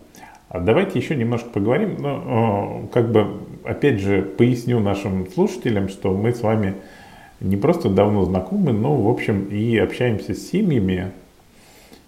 [0.53, 1.97] А давайте еще немножко поговорим.
[1.99, 6.75] Ну, как бы, опять же, поясню нашим слушателям, что мы с вами
[7.41, 11.12] не просто давно знакомы, но, в общем, и общаемся с семьями.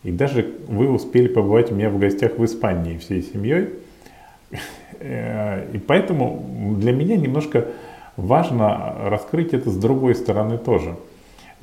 [0.02, 3.70] И даже вы успели побывать у меня в гостях в Испании всей семьей.
[5.00, 7.68] И поэтому для меня немножко
[8.18, 10.96] важно раскрыть это с другой стороны тоже.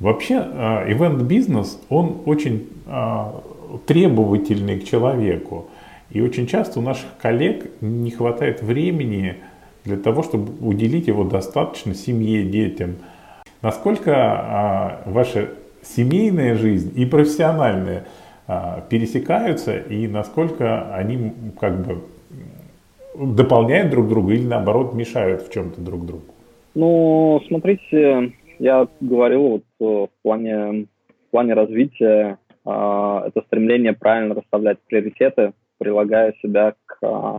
[0.00, 3.40] Вообще, ивент-бизнес, он очень а,
[3.86, 5.68] требовательный к человеку.
[6.12, 9.36] И очень часто у наших коллег не хватает времени
[9.84, 12.96] для того, чтобы уделить его достаточно семье, детям.
[13.62, 15.48] Насколько а, ваша
[15.82, 18.04] семейная жизнь и профессиональная
[18.46, 22.02] а, пересекаются, и насколько они как бы
[23.14, 26.24] дополняют друг друга или наоборот мешают в чем-то друг другу?
[26.74, 34.34] Ну, смотрите, я говорил вот э, в плане, в плане развития, э, это стремление правильно
[34.34, 37.38] расставлять приоритеты, прилагая себя к э,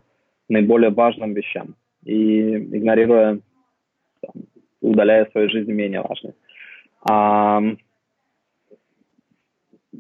[0.49, 3.39] наиболее важным вещам и игнорируя,
[4.21, 4.33] там,
[4.81, 6.33] удаляя свою жизнь менее важные.
[7.09, 7.61] А,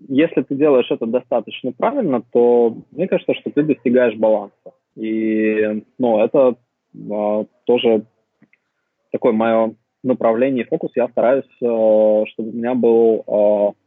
[0.09, 4.73] если ты делаешь это достаточно правильно, то мне кажется, что ты достигаешь баланса.
[4.97, 6.57] И ну, это
[7.09, 8.05] а, тоже
[9.13, 10.91] такое мое направление и фокус.
[10.95, 13.82] Я стараюсь, э, чтобы у меня был э,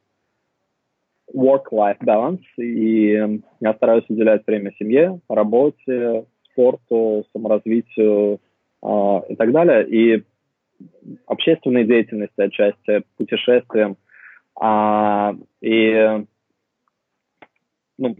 [1.34, 8.40] work-life balance, и я стараюсь уделять время семье, работе, спорту, саморазвитию
[8.82, 10.24] э, и так далее, и
[11.26, 13.96] общественной деятельности отчасти, путешествиям.
[14.58, 16.24] А, и
[17.98, 18.16] ну,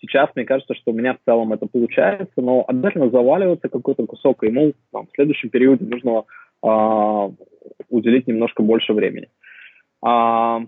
[0.00, 4.42] сейчас мне кажется, что у меня в целом это получается, но обязательно заваливаться какой-то кусок,
[4.44, 6.24] ему там, в следующем периоде нужно
[6.62, 7.30] а,
[7.88, 9.28] уделить немножко больше времени.
[10.02, 10.62] А,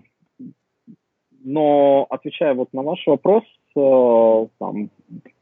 [1.45, 3.43] но отвечая вот на ваш вопрос,
[3.77, 4.89] э, там,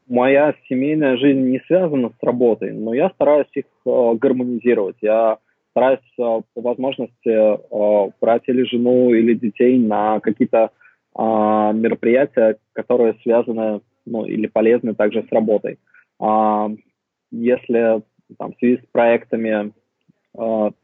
[0.06, 4.96] моя семейная жизнь не связана с работой, но я стараюсь их э, гармонизировать.
[5.00, 5.38] Я
[5.70, 6.22] стараюсь э,
[6.54, 10.70] по возможности брать или жену, или детей на какие-то
[11.16, 15.78] а, мероприятия, которые связаны ну, или полезны также с работой.
[16.20, 16.68] А,
[17.30, 18.02] если
[18.36, 19.72] там, в связи с проектами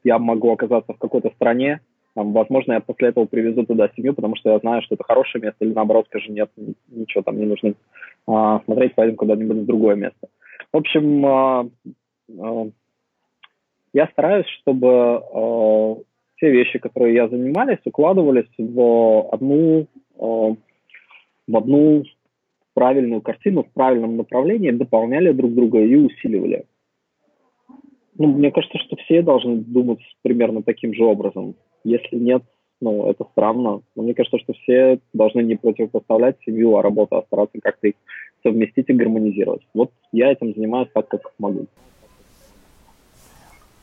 [0.04, 1.80] я могу оказаться в какой-то стране,
[2.14, 5.64] возможно, я после этого привезу туда семью, потому что я знаю, что это хорошее место,
[5.64, 6.50] или наоборот скажу, нет,
[6.88, 7.74] ничего там не нужно
[8.26, 10.28] а, смотреть, поедем куда-нибудь в другое место.
[10.72, 11.68] В общем, а,
[12.38, 12.68] а,
[13.92, 15.96] я стараюсь, чтобы а,
[16.36, 19.86] все вещи, которые я занимались, укладывались в одну,
[20.18, 20.54] а,
[21.46, 22.04] в одну
[22.74, 26.64] правильную картину, в правильном направлении, дополняли друг друга и усиливали.
[28.16, 31.56] Ну, мне кажется, что все должны думать примерно таким же образом.
[31.84, 32.42] Если нет,
[32.80, 33.82] ну, это странно.
[33.94, 37.94] Но мне кажется, что все должны не противопоставлять семью, а работу, а стараться как-то их
[38.42, 39.62] совместить и гармонизировать.
[39.74, 41.66] Вот я этим занимаюсь так, как могу.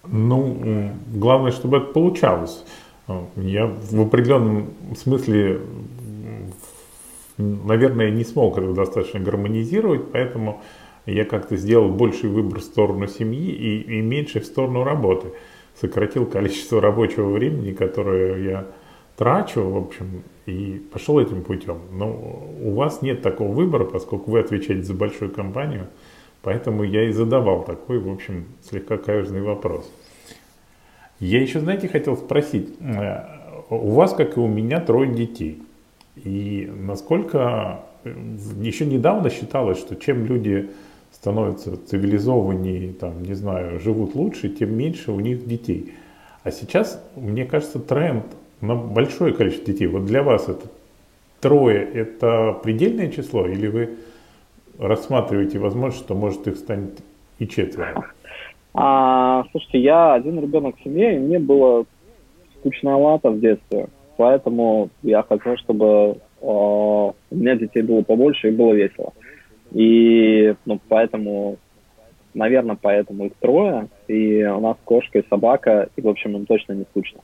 [0.03, 2.65] Ну, главное, чтобы это получалось.
[3.35, 5.61] Я в определенном смысле,
[7.37, 10.61] наверное, не смог это достаточно гармонизировать, поэтому
[11.05, 15.29] я как-то сделал больший выбор в сторону семьи и, и меньше в сторону работы
[15.80, 18.65] сократил количество рабочего времени, которое я
[19.15, 21.80] трачу, в общем, и пошел этим путем.
[21.91, 22.09] Но
[22.61, 25.88] у вас нет такого выбора, поскольку вы отвечаете за большую компанию,
[26.41, 29.91] поэтому я и задавал такой, в общем, слегка каверзный вопрос.
[31.19, 33.23] Я еще, знаете, хотел спросить, э,
[33.69, 35.61] у вас, как и у меня, трое детей.
[36.15, 38.13] И насколько э,
[38.61, 40.69] еще недавно считалось, что чем люди
[41.20, 45.93] становятся цивилизованнее, там, не знаю, живут лучше, тем меньше у них детей.
[46.43, 48.26] А сейчас, мне кажется, тренд
[48.61, 49.88] на большое количество детей.
[49.88, 50.68] Вот для вас это
[51.41, 53.89] трое– это предельное число, или вы
[54.78, 56.99] рассматриваете возможность, что может их станет
[57.39, 58.05] и четверо?
[58.76, 61.86] А, слушайте, я один ребенок в семье, и мне было
[62.59, 63.88] скучновато в детстве.
[64.18, 69.13] Поэтому я хотел, чтобы э, у меня детей было побольше и было весело.
[69.72, 71.57] И ну, поэтому,
[72.34, 73.88] наверное, поэтому их трое.
[74.07, 77.22] И у нас кошка и собака, и, в общем, им точно не скучно.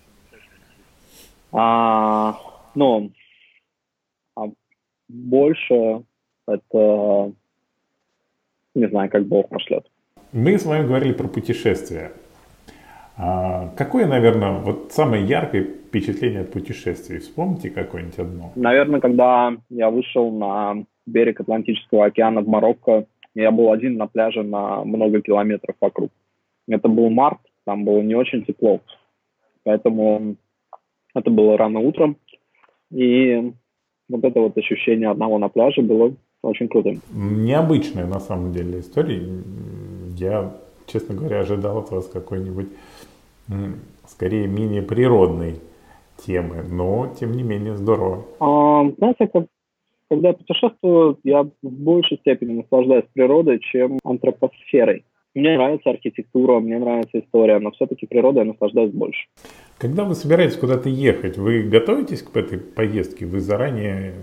[1.52, 2.38] А,
[2.76, 3.12] ну,
[4.36, 4.48] а
[5.08, 6.04] больше
[6.48, 7.32] это,
[8.76, 9.86] не знаю, как Бог пошлет.
[10.32, 12.12] Мы с вами говорили про путешествия.
[13.16, 17.20] А какое, наверное, вот самое яркое впечатление от путешествий?
[17.20, 18.52] Вспомните какое-нибудь одно.
[18.56, 23.06] Наверное, когда я вышел на берег Атлантического океана в Марокко.
[23.36, 26.12] Я был один на пляже на много километров вокруг.
[26.68, 28.80] Это был март, там было не очень тепло.
[29.64, 30.36] Поэтому
[31.14, 32.18] это было рано утром.
[32.92, 33.54] И
[34.10, 37.02] вот это вот ощущение одного на пляже было очень крутым.
[37.12, 39.22] Необычная на самом деле история.
[40.16, 40.56] Я,
[40.88, 42.68] честно говоря, ожидал от вас какой-нибудь
[44.08, 45.56] скорее менее природной
[46.26, 48.26] темы, но тем не менее здорово.
[48.40, 49.46] А, знаете, как
[50.10, 55.06] когда я путешествую, я в большей степени наслаждаюсь природой, чем антропосферой.
[55.34, 59.26] Мне нравится архитектура, мне нравится история, но все-таки природой я наслаждаюсь больше.
[59.80, 63.26] Когда вы собираетесь куда-то ехать, вы готовитесь к этой поездке?
[63.26, 64.14] Вы заранее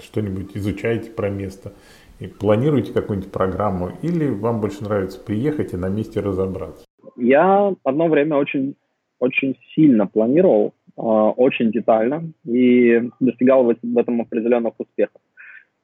[0.00, 1.74] что-нибудь изучаете про место?
[2.18, 3.90] И планируете какую-нибудь программу?
[4.00, 6.86] Или вам больше нравится приехать и на месте разобраться?
[7.16, 8.76] Я одно время очень,
[9.18, 15.20] очень сильно планировал очень детально и достигал в этом определенных успехов.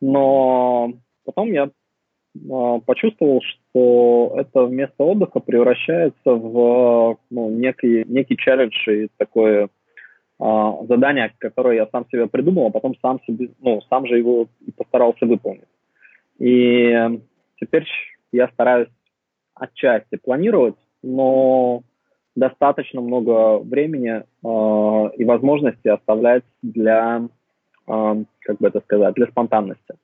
[0.00, 0.92] Но
[1.24, 1.70] потом я
[2.50, 9.68] а, почувствовал, что это место отдыха превращается в ну, некий, некий челлендж и такое
[10.38, 14.46] а, задание, которое я сам себе придумал, а потом сам себе, ну, сам же его
[14.64, 15.64] и постарался выполнить.
[16.38, 17.20] И
[17.60, 17.86] теперь
[18.32, 18.88] я стараюсь
[19.54, 21.82] отчасти планировать, но
[22.36, 27.28] достаточно много времени э, и возможности оставлять для,
[27.86, 29.94] э, как бы это сказать, для спонтанности.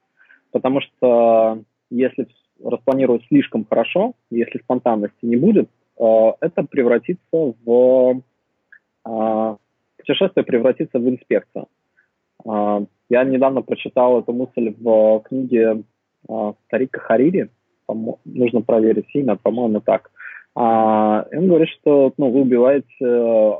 [0.50, 2.26] Потому что если
[2.62, 5.68] распланировать слишком хорошо, если спонтанности не будет,
[5.98, 7.20] э, это превратится
[7.64, 8.22] в
[9.06, 9.56] э,
[9.98, 11.68] путешествие превратится в инспекцию.
[12.44, 15.82] Э, я недавно прочитал эту мысль в книге
[16.28, 17.50] э, Тарика Харири,
[18.24, 20.10] нужно проверить имя, по-моему, так.
[20.56, 23.52] А, он говорит, что ну, вы убиваете э,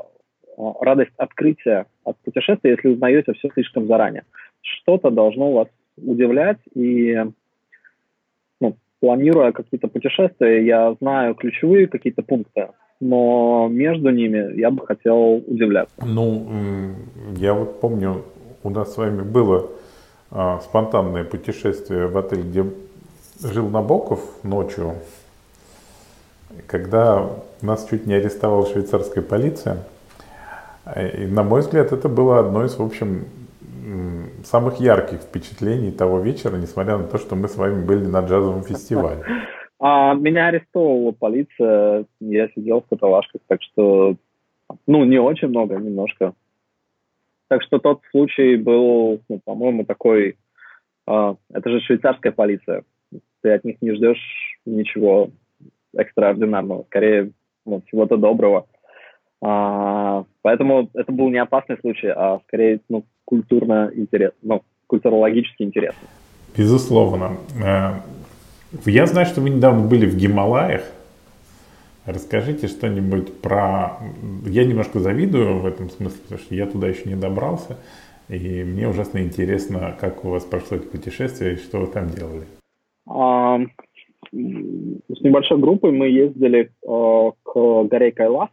[0.81, 4.23] радость открытия от путешествия, если узнаете все слишком заранее.
[4.61, 7.15] Что-то должно вас удивлять, и
[8.59, 12.69] ну, планируя какие-то путешествия, я знаю ключевые какие-то пункты,
[12.99, 15.93] но между ними я бы хотел удивляться.
[16.03, 16.47] Ну,
[17.35, 18.23] я вот помню,
[18.63, 19.69] у нас с вами было
[20.31, 22.65] а, спонтанное путешествие в отель, где
[23.43, 24.95] жил Набоков ночью
[26.65, 27.29] когда
[27.61, 29.83] нас чуть не арестовала швейцарская полиция.
[30.95, 33.25] И, на мой взгляд, это было одно из, в общем,
[34.43, 38.63] самых ярких впечатлений того вечера, несмотря на то, что мы с вами были на джазовом
[38.63, 39.23] фестивале?
[39.79, 44.15] А, меня арестовывала полиция, я сидел в каталажках, так что,
[44.87, 46.33] ну, не очень много, немножко.
[47.47, 50.37] Так что тот случай был, ну, по-моему, такой,
[51.05, 52.83] а, это же швейцарская полиция,
[53.41, 55.29] ты от них не ждешь ничего
[55.95, 57.31] экстраординарного, скорее,
[57.65, 58.67] ну, всего-то доброго.
[59.41, 66.07] А, поэтому это был не опасный случай, а скорее, ну, культурно интересно, ну, культурологически интересно.
[66.57, 67.37] Безусловно.
[67.63, 67.99] Э,
[68.85, 70.83] я знаю, что вы недавно были в Гималаях.
[72.05, 73.97] Расскажите что-нибудь про...
[74.45, 77.77] Я немножко завидую в этом смысле, потому что я туда еще не добрался.
[78.29, 82.45] И мне ужасно интересно, как у вас прошло это путешествие и что вы там делали.
[84.31, 88.49] С небольшой группой мы ездили а, к горе Кайлас.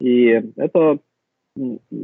[0.00, 0.98] И это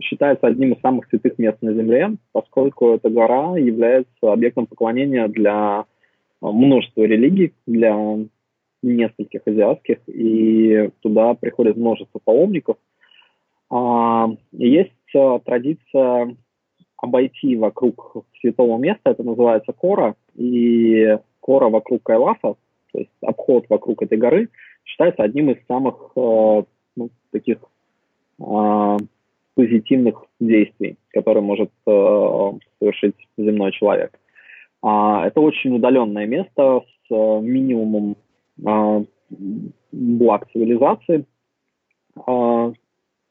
[0.03, 5.85] считается одним из самых святых мест на Земле, поскольку эта гора является объектом поклонения для
[6.41, 8.19] а, множество религий для
[8.83, 12.77] нескольких азиатских, и туда приходит множество паломников.
[13.71, 16.37] А, есть а, традиция
[16.97, 22.57] обойти вокруг святого места, это называется кора, и кора вокруг Кайласа,
[22.99, 24.49] то есть обход вокруг этой горы,
[24.85, 27.59] считается одним из самых ну, таких
[29.55, 34.19] позитивных действий, которые может совершить земной человек.
[34.83, 38.17] А, это очень удаленное место с э, минимумом
[38.65, 39.03] а,
[39.91, 41.25] благ цивилизации.
[42.17, 42.73] А,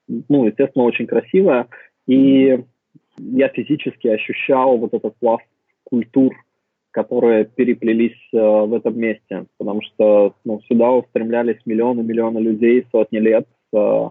[0.08, 1.68] ну, естественно, очень красивое.
[2.06, 2.64] И
[3.18, 5.46] я физически ощущал вот этот пласт
[5.84, 6.34] культур,
[6.98, 13.46] которые переплелись э, в этом месте, потому что ну, сюда устремлялись миллионы-миллионы людей сотни лет,
[13.72, 14.10] э,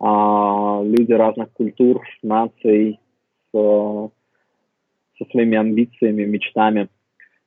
[0.00, 2.98] а, люди разных культур, наций,
[3.52, 4.10] с
[5.18, 6.88] со своими амбициями, мечтами.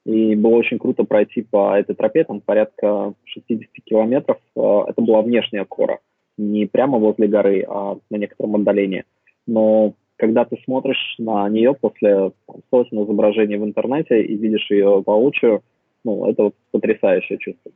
[0.06, 4.38] И было очень круто пройти по этой тропе, там порядка 60 километров.
[4.56, 6.00] Э, это была внешняя кора,
[6.38, 9.04] не прямо возле горы, а на некотором отдалении.
[9.46, 12.32] Но когда ты смотришь на нее после
[12.70, 15.62] сотен изображений в интернете и видишь ее воочию,
[16.04, 17.72] ну, это потрясающее чувство.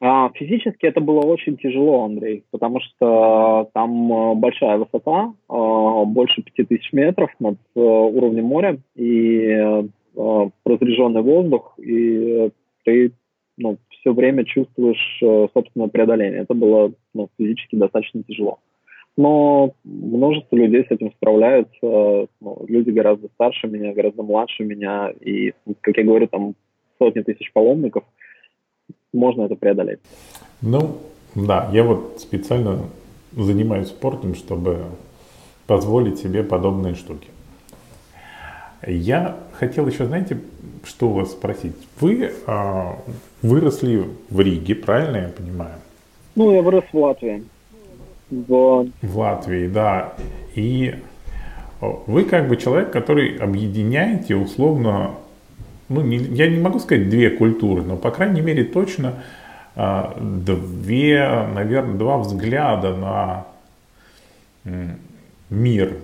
[0.00, 6.42] А физически это было очень тяжело, Андрей, потому что там э, большая высота, э, больше
[6.42, 9.88] 5000 метров над э, уровнем моря, и
[10.66, 12.50] разряженный воздух, и
[12.84, 13.12] ты
[13.56, 15.22] ну, все время чувствуешь
[15.54, 16.40] собственное преодоление.
[16.40, 18.58] Это было ну, физически достаточно тяжело.
[19.16, 22.28] Но множество людей с этим справляются.
[22.40, 25.10] Ну, люди гораздо старше меня, гораздо младше меня.
[25.20, 25.52] И,
[25.82, 26.54] как я говорю, там
[26.98, 28.04] сотни тысяч паломников–
[29.12, 30.00] можно это преодолеть.
[30.60, 30.98] Ну,
[31.34, 32.80] да, я вот специально
[33.36, 34.78] занимаюсь спортом, чтобы
[35.66, 37.28] позволить себе подобные штуки.
[38.86, 40.40] Я хотел еще, знаете,
[40.84, 41.76] что у вас спросить?
[42.00, 42.98] Вы а,
[43.40, 45.76] выросли в Риге, правильно я понимаю?
[46.34, 47.44] Ну, я вырос в Латвии.
[48.32, 50.14] В, в Латвии, да.
[50.54, 50.94] И
[51.80, 55.16] вы как бы человек, который объединяете условно
[55.88, 59.22] ну, не, я не могу сказать две культуры, но, по крайней мере, точно
[59.76, 63.46] а, две, наверное, два взгляда на
[65.50, 65.96] мир.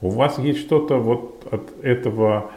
[0.00, 2.52] У вас есть что-то вот от этого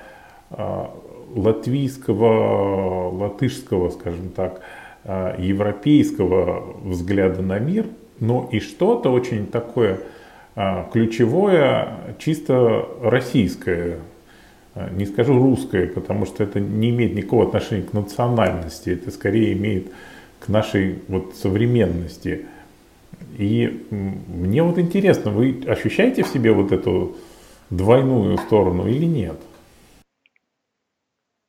[0.51, 0.93] а,
[1.33, 4.61] латвийского, латышского, скажем так,
[5.03, 7.87] а, европейского взгляда на мир,
[8.19, 9.99] но и что-то очень такое
[10.91, 13.99] ключевое, чисто российское
[14.75, 19.53] Э, не скажу русское, потому что это не имеет никакого отношения к национальности, это скорее
[19.53, 19.87] имеет
[20.39, 22.45] к нашей вот современности.
[23.37, 27.15] И мне вот интересно, вы ощущаете в себе вот эту
[27.69, 29.37] двойную сторону или нет?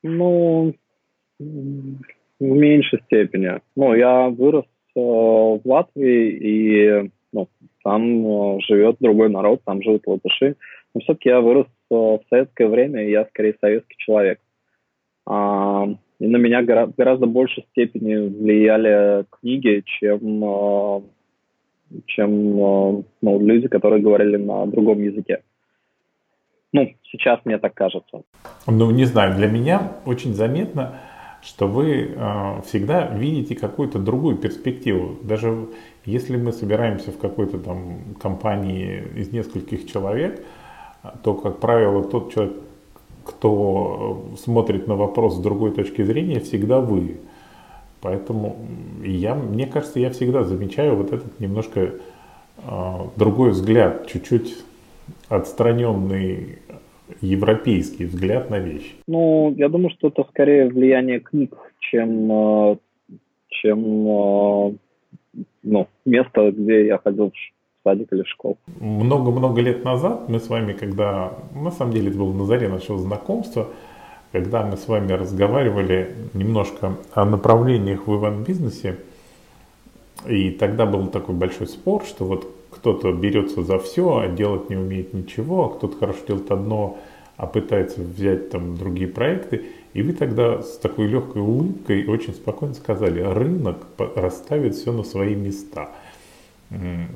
[0.02, 0.74] Ну,
[1.38, 1.44] в
[2.38, 3.60] меньшей степени.
[3.74, 4.66] Ну, я вырос
[5.00, 7.48] в Латвии, и ну,
[7.82, 10.56] там э, живет другой народ, там живут латыши.
[10.94, 14.40] Но все-таки я вырос в советское время я скорее советский человек.
[15.26, 15.86] А,
[16.18, 21.04] и на меня гора- гораздо большей степени влияли книги, чем,
[22.06, 25.42] чем ну, люди, которые говорили на другом языке.
[26.72, 28.22] Ну, сейчас мне так кажется.
[28.66, 31.00] Ну, не знаю, для меня очень заметно,
[31.44, 35.16] что вы э, всегда видите какую-то другую перспективу.
[35.22, 35.68] Даже
[36.04, 40.44] если мы собираемся в какой-то там компании из нескольких человек,
[41.22, 42.54] то, как правило, тот человек,
[43.24, 47.18] кто смотрит на вопрос с другой точки зрения, всегда вы.
[48.00, 48.56] Поэтому
[49.02, 51.80] я, мне кажется, я всегда замечаю вот этот немножко
[52.58, 54.56] э, другой взгляд, чуть-чуть
[55.28, 56.58] отстраненный
[57.20, 58.92] европейский взгляд на вещи?
[59.06, 62.76] Ну, я думаю, что это скорее влияние книг, чем, э,
[63.48, 63.78] чем
[64.08, 64.72] э,
[65.62, 67.34] ну, место, где я ходил в
[67.84, 68.56] садик или в школу.
[68.80, 72.98] Много-много лет назад мы с вами, когда, на самом деле это было на заре нашего
[72.98, 73.68] знакомства,
[74.32, 78.98] когда мы с вами разговаривали немножко о направлениях в ивент-бизнесе,
[80.26, 84.76] и тогда был такой большой спор, что вот кто-то берется за все, а делать не
[84.76, 86.98] умеет ничего, а кто-то хорошо делает одно,
[87.36, 89.64] а пытается взять там другие проекты.
[89.92, 95.34] И вы тогда с такой легкой улыбкой очень спокойно сказали, рынок расставит все на свои
[95.34, 95.90] места.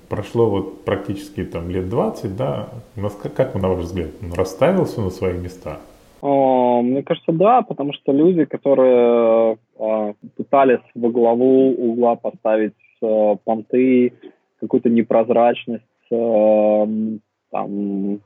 [0.09, 2.68] Прошло вот практически там лет 20, да,
[3.34, 5.78] как вы, на ваш взгляд, он расставил все на свои места?
[6.22, 14.12] Мне кажется, да, потому что люди, которые а, пытались во главу угла поставить э, понты,
[14.61, 18.20] какую-то непрозрачность, эм, там,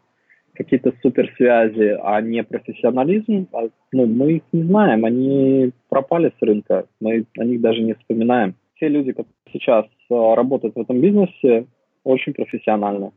[0.55, 6.87] какие-то суперсвязи, а не профессионализм, а, ну, мы их не знаем, они пропали с рынка,
[7.01, 8.55] мы о них даже не вспоминаем.
[8.74, 11.66] Все люди, которые сейчас э, работают в этом бизнесе,
[12.05, 13.12] очень профессиональны.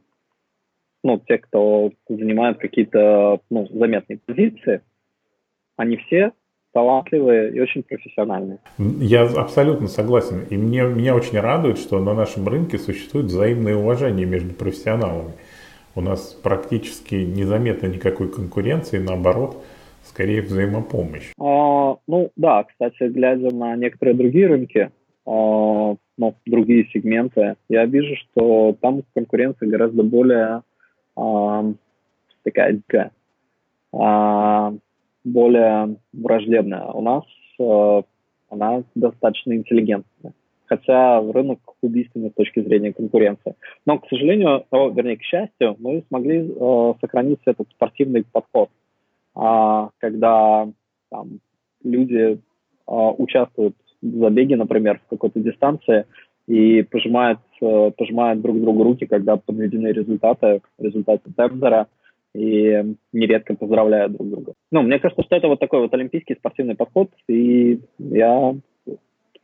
[1.04, 4.82] Ну, те, кто занимает какие-то ну, заметные позиции,
[5.76, 6.32] они все
[6.76, 8.58] талантливые и очень профессиональные.
[8.78, 10.44] Я абсолютно согласен.
[10.50, 15.32] И мне, меня очень радует, что на нашем рынке существует взаимное уважение между профессионалами.
[15.96, 19.64] У нас практически незаметно никакой конкуренции, наоборот,
[20.04, 21.32] скорее взаимопомощь.
[21.40, 24.92] А, ну да, кстати, глядя на некоторые другие рынки,
[25.26, 30.62] а, ну, другие сегменты, я вижу, что там конкуренция гораздо более
[31.16, 31.72] а,
[32.44, 33.12] такая дикая.
[33.94, 34.74] А,
[35.26, 36.86] более враждебная.
[36.86, 37.24] У нас
[37.60, 38.02] э,
[38.50, 40.34] она достаточно интеллигентная.
[40.68, 43.56] Хотя рынок убийственный с точки зрения конкуренции.
[43.86, 48.70] Но, к сожалению, о, вернее, к счастью, мы смогли э, сохранить этот спортивный подход,
[49.36, 50.68] э, когда
[51.10, 51.40] там,
[51.84, 52.38] люди э,
[52.88, 56.06] участвуют в забеге, например, в какой-то дистанции,
[56.48, 61.88] и пожимают, э, пожимают друг другу руки, когда подведены результаты, результаты тендера,
[62.36, 64.54] и нередко поздравляют друг друга.
[64.72, 68.56] Ну, мне кажется, что это вот такой вот олимпийский спортивный подход, и я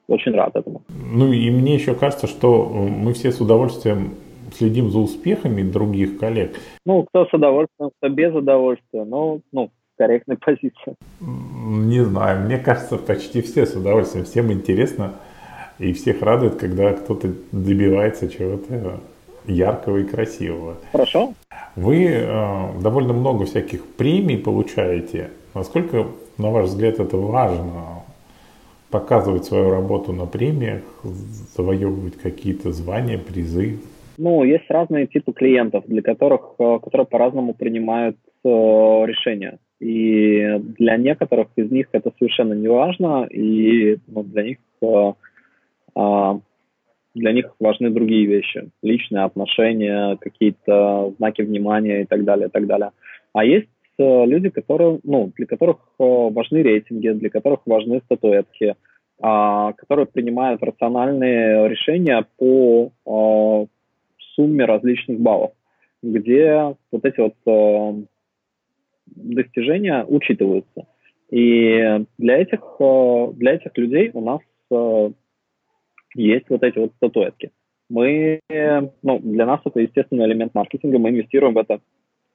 [0.07, 0.83] очень рад этому.
[0.89, 4.15] Ну и мне еще кажется, что мы все с удовольствием
[4.53, 6.57] следим за успехами других коллег.
[6.85, 10.95] Ну, кто с удовольствием, кто без удовольствия, но, ну, корректной позиции.
[11.21, 14.25] Не знаю, мне кажется, почти все с удовольствием.
[14.25, 15.13] Всем интересно
[15.79, 18.99] и всех радует, когда кто-то добивается чего-то
[19.45, 20.77] яркого и красивого.
[20.91, 21.33] Хорошо.
[21.75, 25.31] Вы э, довольно много всяких премий получаете.
[25.53, 28.03] Насколько, на ваш взгляд, это важно?
[28.89, 30.83] Показывать свою работу на премиях,
[31.55, 33.79] завоевывать какие-то звания, призы?
[34.17, 39.59] Ну, есть разные типы клиентов, для которых, э, которые по-разному принимают э, решения.
[39.79, 45.13] И для некоторых из них это совершенно не важно, и ну, для них э,
[45.95, 46.39] э,
[47.13, 52.67] для них важны другие вещи, личные отношения, какие-то знаки внимания и так далее, и так
[52.67, 52.91] далее.
[53.33, 58.75] А есть э, люди, которые, ну, для которых э, важны рейтинги, для которых важны статуэтки,
[59.23, 63.67] а, которые принимают рациональные решения по а,
[64.35, 65.51] сумме различных баллов,
[66.01, 68.07] где вот эти вот
[69.05, 70.87] достижения учитываются.
[71.29, 72.61] И для этих,
[73.35, 74.41] для этих людей у нас
[76.15, 77.51] есть вот эти вот статуэтки.
[77.89, 78.39] Мы,
[79.01, 81.81] ну, для нас это естественный элемент маркетинга, мы инвестируем в это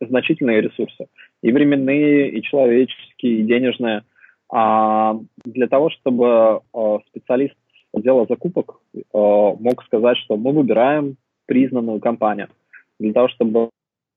[0.00, 1.06] значительные ресурсы,
[1.42, 4.02] и временные, и человеческие, и денежные,
[4.52, 7.54] а для того, чтобы а, специалист
[7.92, 8.80] отдела закупок
[9.12, 11.16] а, мог сказать, что мы выбираем
[11.46, 12.48] признанную компанию.
[12.98, 13.70] Для того, чтобы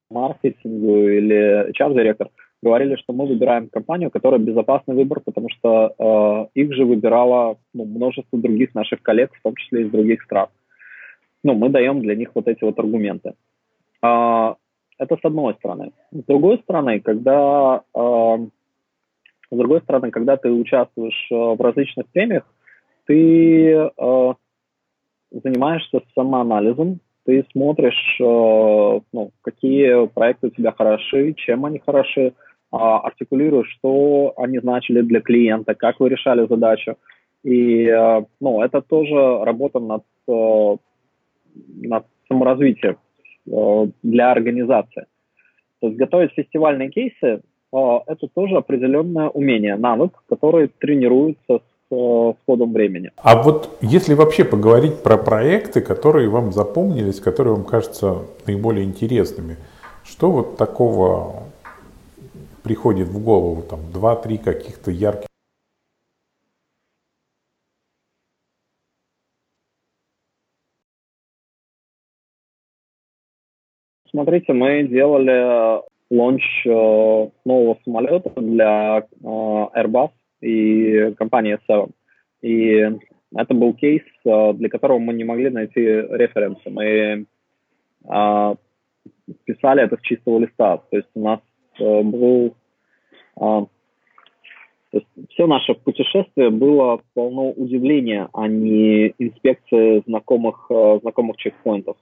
[0.10, 2.30] маркетингу или HR-директор
[2.62, 7.86] говорили, что мы выбираем компанию, которая безопасный выбор, потому что э, их же выбирало ну,
[7.86, 10.48] множество других наших коллег, в том числе из других стран.
[11.44, 13.34] Ну, мы даем для них вот эти вот аргументы.
[14.02, 14.56] Э,
[14.98, 15.92] это с одной стороны.
[16.12, 18.38] С другой стороны, когда э,
[19.52, 22.44] с другой стороны, когда ты участвуешь э, в различных премиях,
[23.06, 24.34] ты э,
[25.32, 32.34] занимаешься самоанализом, ты смотришь, э, ну, какие проекты у тебя хороши, чем они хороши,
[32.72, 36.96] а, артикулируешь, что они значили для клиента, как вы решали задачу.
[37.44, 40.76] И э, ну, это тоже работа над, э,
[41.82, 42.98] над саморазвитием
[44.04, 45.06] для организации.
[45.80, 47.42] То есть готовить фестивальные кейсы
[47.72, 53.12] это тоже определенное умение, навык, который тренируется с ходом времени.
[53.18, 59.58] А вот если вообще поговорить про проекты, которые вам запомнились, которые вам кажутся наиболее интересными,
[60.04, 61.44] что вот такого
[62.64, 65.30] приходит в голову там два-три каких-то ярких
[74.12, 76.70] Смотрите, мы делали лонч э,
[77.46, 80.10] нового самолета для э, Airbus
[80.42, 81.92] и компании Seven.
[82.42, 82.90] И
[83.36, 86.70] это был кейс, э, для которого мы не могли найти референсы.
[86.70, 87.26] Мы
[88.10, 88.56] э,
[89.44, 90.78] писали это с чистого листа.
[90.78, 91.40] То есть у нас
[91.80, 92.56] был...
[93.38, 93.66] Э,
[94.92, 101.96] то есть все наше путешествие было полно удивления, а не инспекции знакомых, э, знакомых чекпоинтов.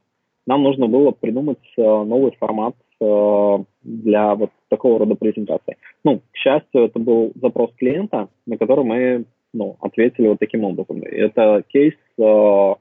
[0.46, 5.78] Нам нужно было придумать э, новый формат для вот такого рода презентации.
[6.04, 11.04] Ну, к счастью, это был запрос клиента, на который мы ну, ответили вот таким образом.
[11.04, 12.74] Это кейс э,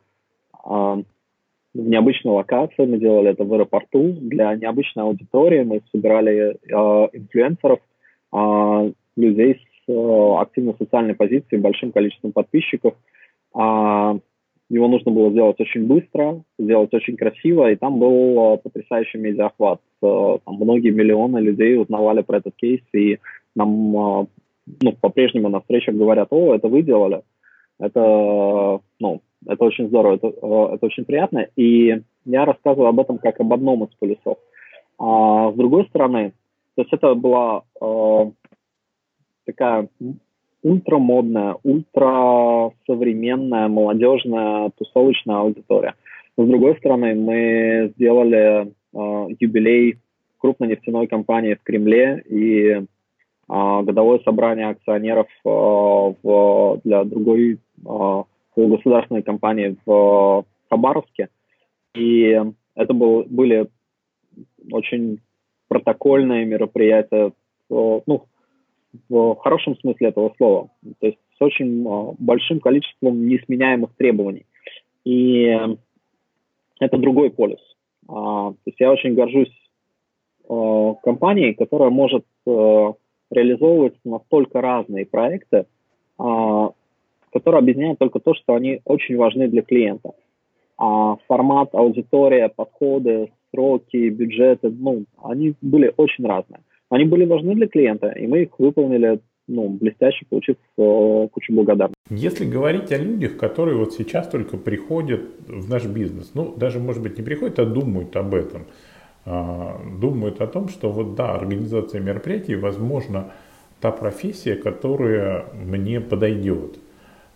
[1.76, 7.80] в необычной локации, мы делали это в аэропорту, для необычной аудитории мы собирали э, инфлюенсеров,
[8.32, 12.94] э, людей с э, активной социальной позицией, большим количеством подписчиков,
[13.54, 14.18] э,
[14.68, 19.80] его нужно было сделать очень быстро, сделать очень красиво, и там был э, потрясающий медиахват.
[20.02, 23.18] Э, там многие миллионы людей узнавали про этот кейс, и
[23.54, 24.26] нам э,
[24.82, 27.22] ну, по-прежнему на встречах говорят, о, это вы делали.
[27.78, 31.46] Это, ну, это очень здорово, это, это очень приятно.
[31.56, 34.38] И я рассказываю об этом как об одном из полюсов.
[34.98, 36.32] А с другой стороны,
[36.74, 38.30] то есть это была э,
[39.46, 39.88] такая
[40.62, 45.94] ультрамодная, ультрасовременная, молодежная, тусовочная аудитория.
[46.36, 48.68] Но, с другой стороны, мы сделали э,
[49.38, 49.98] юбилей
[50.38, 52.82] крупной нефтяной компании в Кремле и э,
[53.48, 58.22] годовое собрание акционеров э, в, для другой э,
[58.56, 61.28] государственной компании в Хабаровске.
[61.94, 62.40] И
[62.74, 63.68] это был, были
[64.70, 65.20] очень
[65.68, 67.32] протокольные мероприятия,
[67.68, 68.26] ну,
[69.08, 74.46] в хорошем смысле этого слова, то есть с очень а, большим количеством несменяемых требований.
[75.04, 75.56] И
[76.80, 77.60] это другой полюс.
[78.08, 79.52] А, то есть я очень горжусь
[80.48, 82.24] а, компанией, которая может
[83.28, 85.66] реализовывать настолько разные проекты,
[87.38, 90.12] которые объединяют только то, что они очень важны для клиента.
[90.78, 96.60] А формат, аудитория, подходы, сроки, бюджеты, ну, они были очень разные.
[96.88, 102.00] Они были важны для клиента, и мы их выполнили ну, блестяще, получив э, кучу благодарности.
[102.10, 107.02] Если говорить о людях, которые вот сейчас только приходят в наш бизнес, ну, даже, может
[107.02, 108.62] быть, не приходят, а думают об этом,
[109.24, 109.30] э,
[110.00, 113.32] думают о том, что вот, да, организация мероприятий, возможно,
[113.80, 116.78] та профессия, которая мне подойдет.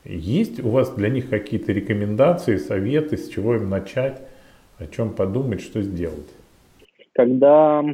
[0.05, 4.23] Есть у вас для них какие-то рекомендации, советы, с чего им начать,
[4.79, 6.29] о чем подумать, что сделать?
[7.13, 7.85] Когда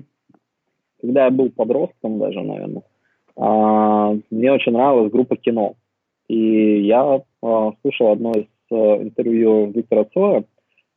[1.01, 2.83] когда я был подростком даже, наверное,
[3.37, 5.75] а, мне очень нравилась группа кино.
[6.29, 10.45] И я а, слушал одно из а, интервью Виктора Цоя,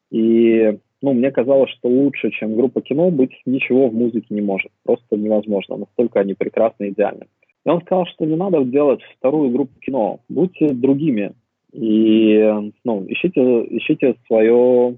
[0.09, 4.71] и ну, мне казалось, что лучше, чем группа кино, быть ничего в музыке не может.
[4.83, 5.77] Просто невозможно.
[5.77, 7.27] Настолько они прекрасны и идеальны.
[7.65, 10.21] И он сказал, что не надо делать вторую группу кино.
[10.29, 11.33] Будьте другими.
[11.71, 12.37] И
[12.83, 13.41] ну, ищите,
[13.77, 14.97] ищите свое,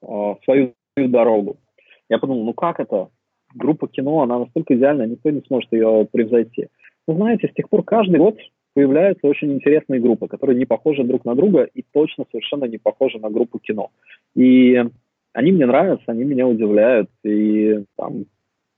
[0.00, 1.58] свою дорогу.
[2.08, 3.10] Я подумал, ну как это?
[3.56, 6.68] группа кино, она настолько идеальна, никто не сможет ее превзойти.
[7.06, 8.38] Но знаете, с тех пор каждый год
[8.74, 13.18] появляются очень интересные группы, которые не похожи друг на друга и точно совершенно не похожи
[13.18, 13.90] на группу кино.
[14.34, 14.82] И
[15.32, 18.26] они мне нравятся, они меня удивляют, и там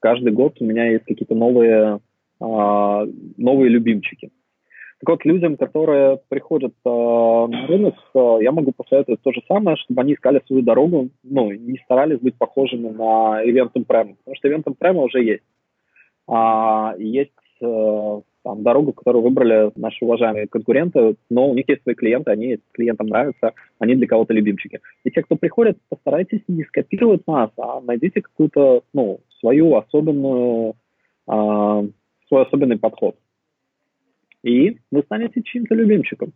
[0.01, 2.01] каждый год у меня есть какие-то новые, а,
[2.41, 4.31] новые любимчики.
[5.01, 9.77] Так вот, людям, которые приходят э, на рынок, э, я могу посоветовать то же самое,
[9.77, 14.49] чтобы они искали свою дорогу, ну, не старались быть похожими на Event Prem, потому что
[14.49, 15.45] Event Prem уже есть.
[16.27, 17.31] А, есть
[17.61, 22.59] э, там, дорогу, которую выбрали наши уважаемые конкуренты, но у них есть свои клиенты, они
[22.73, 24.81] клиентам нравятся, они для кого-то любимчики.
[25.05, 30.75] И те, кто приходит, постарайтесь не скопировать нас, а найдите какую-то, ну, свою особенную,
[31.31, 31.89] э,
[32.29, 33.17] свой особенный подход
[34.43, 36.33] и вы станете чьим-то любимчиком.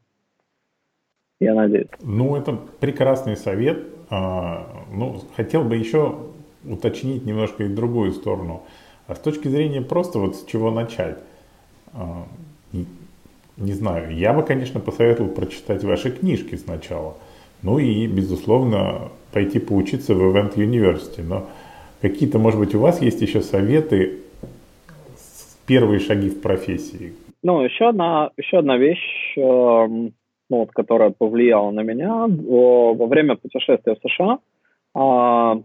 [1.41, 1.89] Я надеюсь.
[2.01, 3.85] Ну, это прекрасный совет.
[4.11, 6.19] А, ну, хотел бы еще
[6.65, 8.63] уточнить немножко и другую сторону.
[9.09, 11.19] А с точки зрения просто вот с чего начать?
[11.93, 12.27] А,
[13.57, 17.17] не, знаю, я бы, конечно, посоветовал прочитать ваши книжки сначала.
[17.63, 21.23] Ну и, безусловно, пойти поучиться в Event University.
[21.23, 21.49] Но
[22.01, 24.22] какие-то, может быть, у вас есть еще советы,
[25.67, 27.13] первые шаги в профессии?
[27.43, 30.13] Ну, еще одна, еще одна вещь, э, ну,
[30.49, 34.39] вот, которая повлияла на меня во время путешествия в США.
[34.95, 35.63] Э,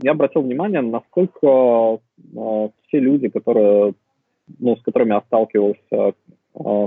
[0.00, 1.98] я обратил внимание, насколько
[2.86, 3.94] все люди, которые,
[4.60, 6.14] ну, с которыми я сталкивался,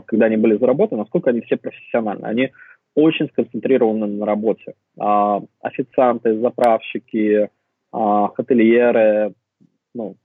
[0.06, 2.26] когда они были за работой, насколько они все профессиональны.
[2.26, 2.52] Они
[2.96, 4.76] очень сконцентрированы на работе.
[5.62, 7.50] Официанты, заправщики,
[7.92, 9.34] хотельеры,
[9.94, 10.16] ну,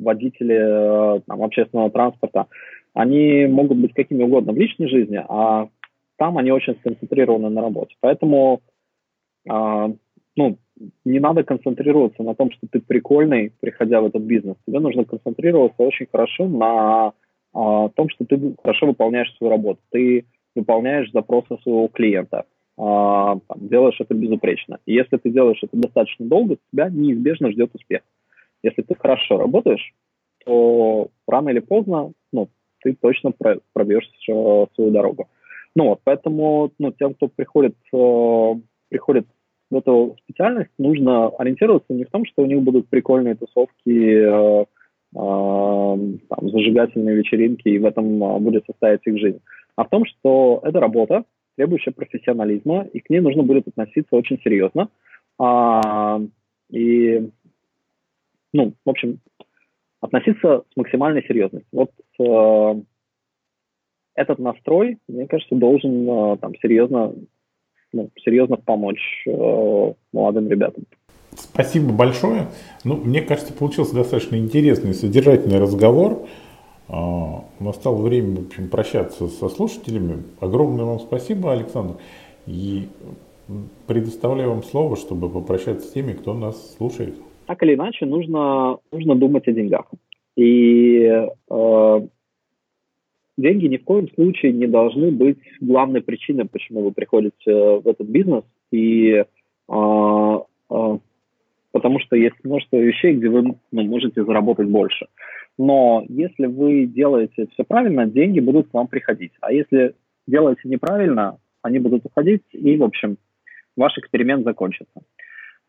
[0.00, 2.46] водители там, общественного транспорта,
[2.94, 5.68] они могут быть какими угодно в личной жизни, а
[6.16, 7.94] там они очень сконцентрированы на работе.
[8.00, 8.60] Поэтому
[9.48, 9.90] а,
[10.36, 10.58] ну,
[11.04, 14.56] не надо концентрироваться на том, что ты прикольный, приходя в этот бизнес.
[14.66, 17.12] Тебе нужно концентрироваться очень хорошо на
[17.52, 19.80] а, том, что ты хорошо выполняешь свою работу.
[19.90, 22.44] Ты выполняешь запросы своего клиента,
[22.76, 24.78] там, делаешь это безупречно.
[24.84, 28.00] И если ты делаешь это достаточно долго, тебя неизбежно ждет успех.
[28.62, 29.92] Если ты хорошо работаешь,
[30.44, 32.48] то рано или поздно ну,
[32.82, 33.32] ты точно
[33.72, 35.28] пробьешь свою дорогу.
[35.76, 38.54] Ну вот, поэтому ну, тем, кто приходит, э,
[38.88, 39.26] приходит
[39.70, 44.62] в эту специальность, нужно ориентироваться не в том, что у них будут прикольные тусовки, э,
[44.62, 44.66] э,
[45.14, 49.40] там, зажигательные вечеринки, и в этом э, будет состоять их жизнь,
[49.76, 51.24] а в том, что это работа,
[51.56, 54.88] требующая профессионализма, и к ней нужно будет относиться очень серьезно.
[55.38, 56.20] А,
[56.70, 57.28] и,
[58.52, 59.20] ну, в общем,
[60.00, 61.68] относиться с максимальной серьезностью.
[61.72, 62.82] Вот э,
[64.14, 67.14] этот настрой, мне кажется, должен э, там серьезно,
[67.92, 70.84] ну, серьезно помочь э, молодым ребятам.
[71.34, 72.48] Спасибо большое.
[72.84, 76.26] Ну, мне кажется, получился достаточно интересный, содержательный разговор.
[76.88, 80.24] А, настало время, в общем, прощаться со слушателями.
[80.40, 81.98] Огромное вам спасибо, Александр.
[82.46, 82.88] И
[83.86, 87.14] предоставляю вам слово, чтобы попрощаться с теми, кто нас слушает.
[87.50, 89.86] Так или иначе, нужно, нужно думать о деньгах.
[90.36, 92.00] И э,
[93.36, 98.06] деньги ни в коем случае не должны быть главной причиной, почему вы приходите в этот
[98.06, 98.44] бизнес.
[98.70, 99.24] И э,
[99.68, 100.98] э,
[101.72, 105.08] потому что есть множество вещей, где вы ну, можете заработать больше.
[105.58, 109.32] Но если вы делаете все правильно, деньги будут к вам приходить.
[109.40, 109.96] А если
[110.28, 113.16] делаете неправильно, они будут уходить, и, в общем,
[113.76, 115.02] ваш эксперимент закончится.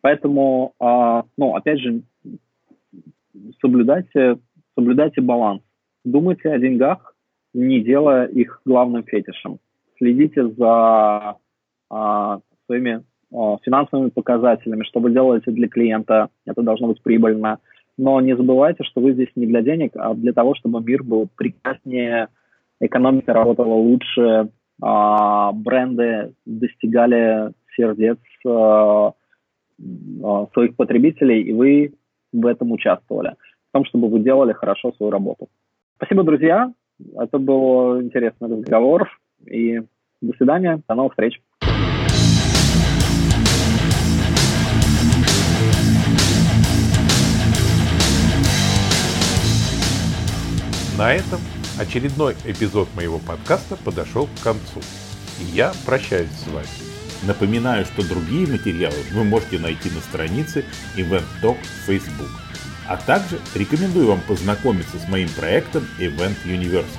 [0.01, 2.01] Поэтому, э, ну, опять же,
[3.61, 4.39] соблюдайте,
[4.75, 5.61] соблюдайте баланс.
[6.03, 7.15] Думайте о деньгах,
[7.53, 9.59] не делая их главным фетишем.
[9.97, 11.35] Следите за
[11.91, 17.59] э, своими э, финансовыми показателями, что вы делаете для клиента, это должно быть прибыльно.
[17.97, 21.27] Но не забывайте, что вы здесь не для денег, а для того, чтобы мир был
[21.35, 22.29] прекраснее,
[22.79, 24.49] экономика работала лучше,
[24.79, 28.17] бренды достигали сердец
[30.53, 31.93] своих потребителей, и вы
[32.31, 33.35] в этом участвовали,
[33.69, 35.47] в том, чтобы вы делали хорошо свою работу.
[35.97, 36.73] Спасибо, друзья.
[37.15, 39.09] Это был интересный разговор.
[39.45, 39.81] И
[40.21, 40.81] до свидания.
[40.87, 41.41] До новых встреч.
[50.97, 51.39] На этом
[51.79, 54.81] очередной эпизод моего подкаста подошел к концу.
[55.39, 56.80] И я прощаюсь с вами.
[57.23, 60.65] Напоминаю, что другие материалы вы можете найти на странице
[60.95, 62.29] Event Talk Facebook.
[62.87, 66.97] А также рекомендую вам познакомиться с моим проектом Event University.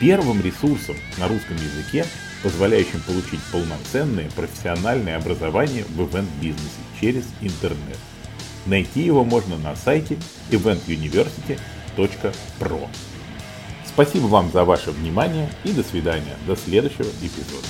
[0.00, 2.06] Первым ресурсом на русском языке,
[2.42, 7.98] позволяющим получить полноценное профессиональное образование в ивент-бизнесе через интернет.
[8.66, 10.18] Найти его можно на сайте
[10.50, 12.88] eventuniversity.pro.
[13.86, 16.36] Спасибо вам за ваше внимание и до свидания.
[16.46, 17.66] До следующего эпизода.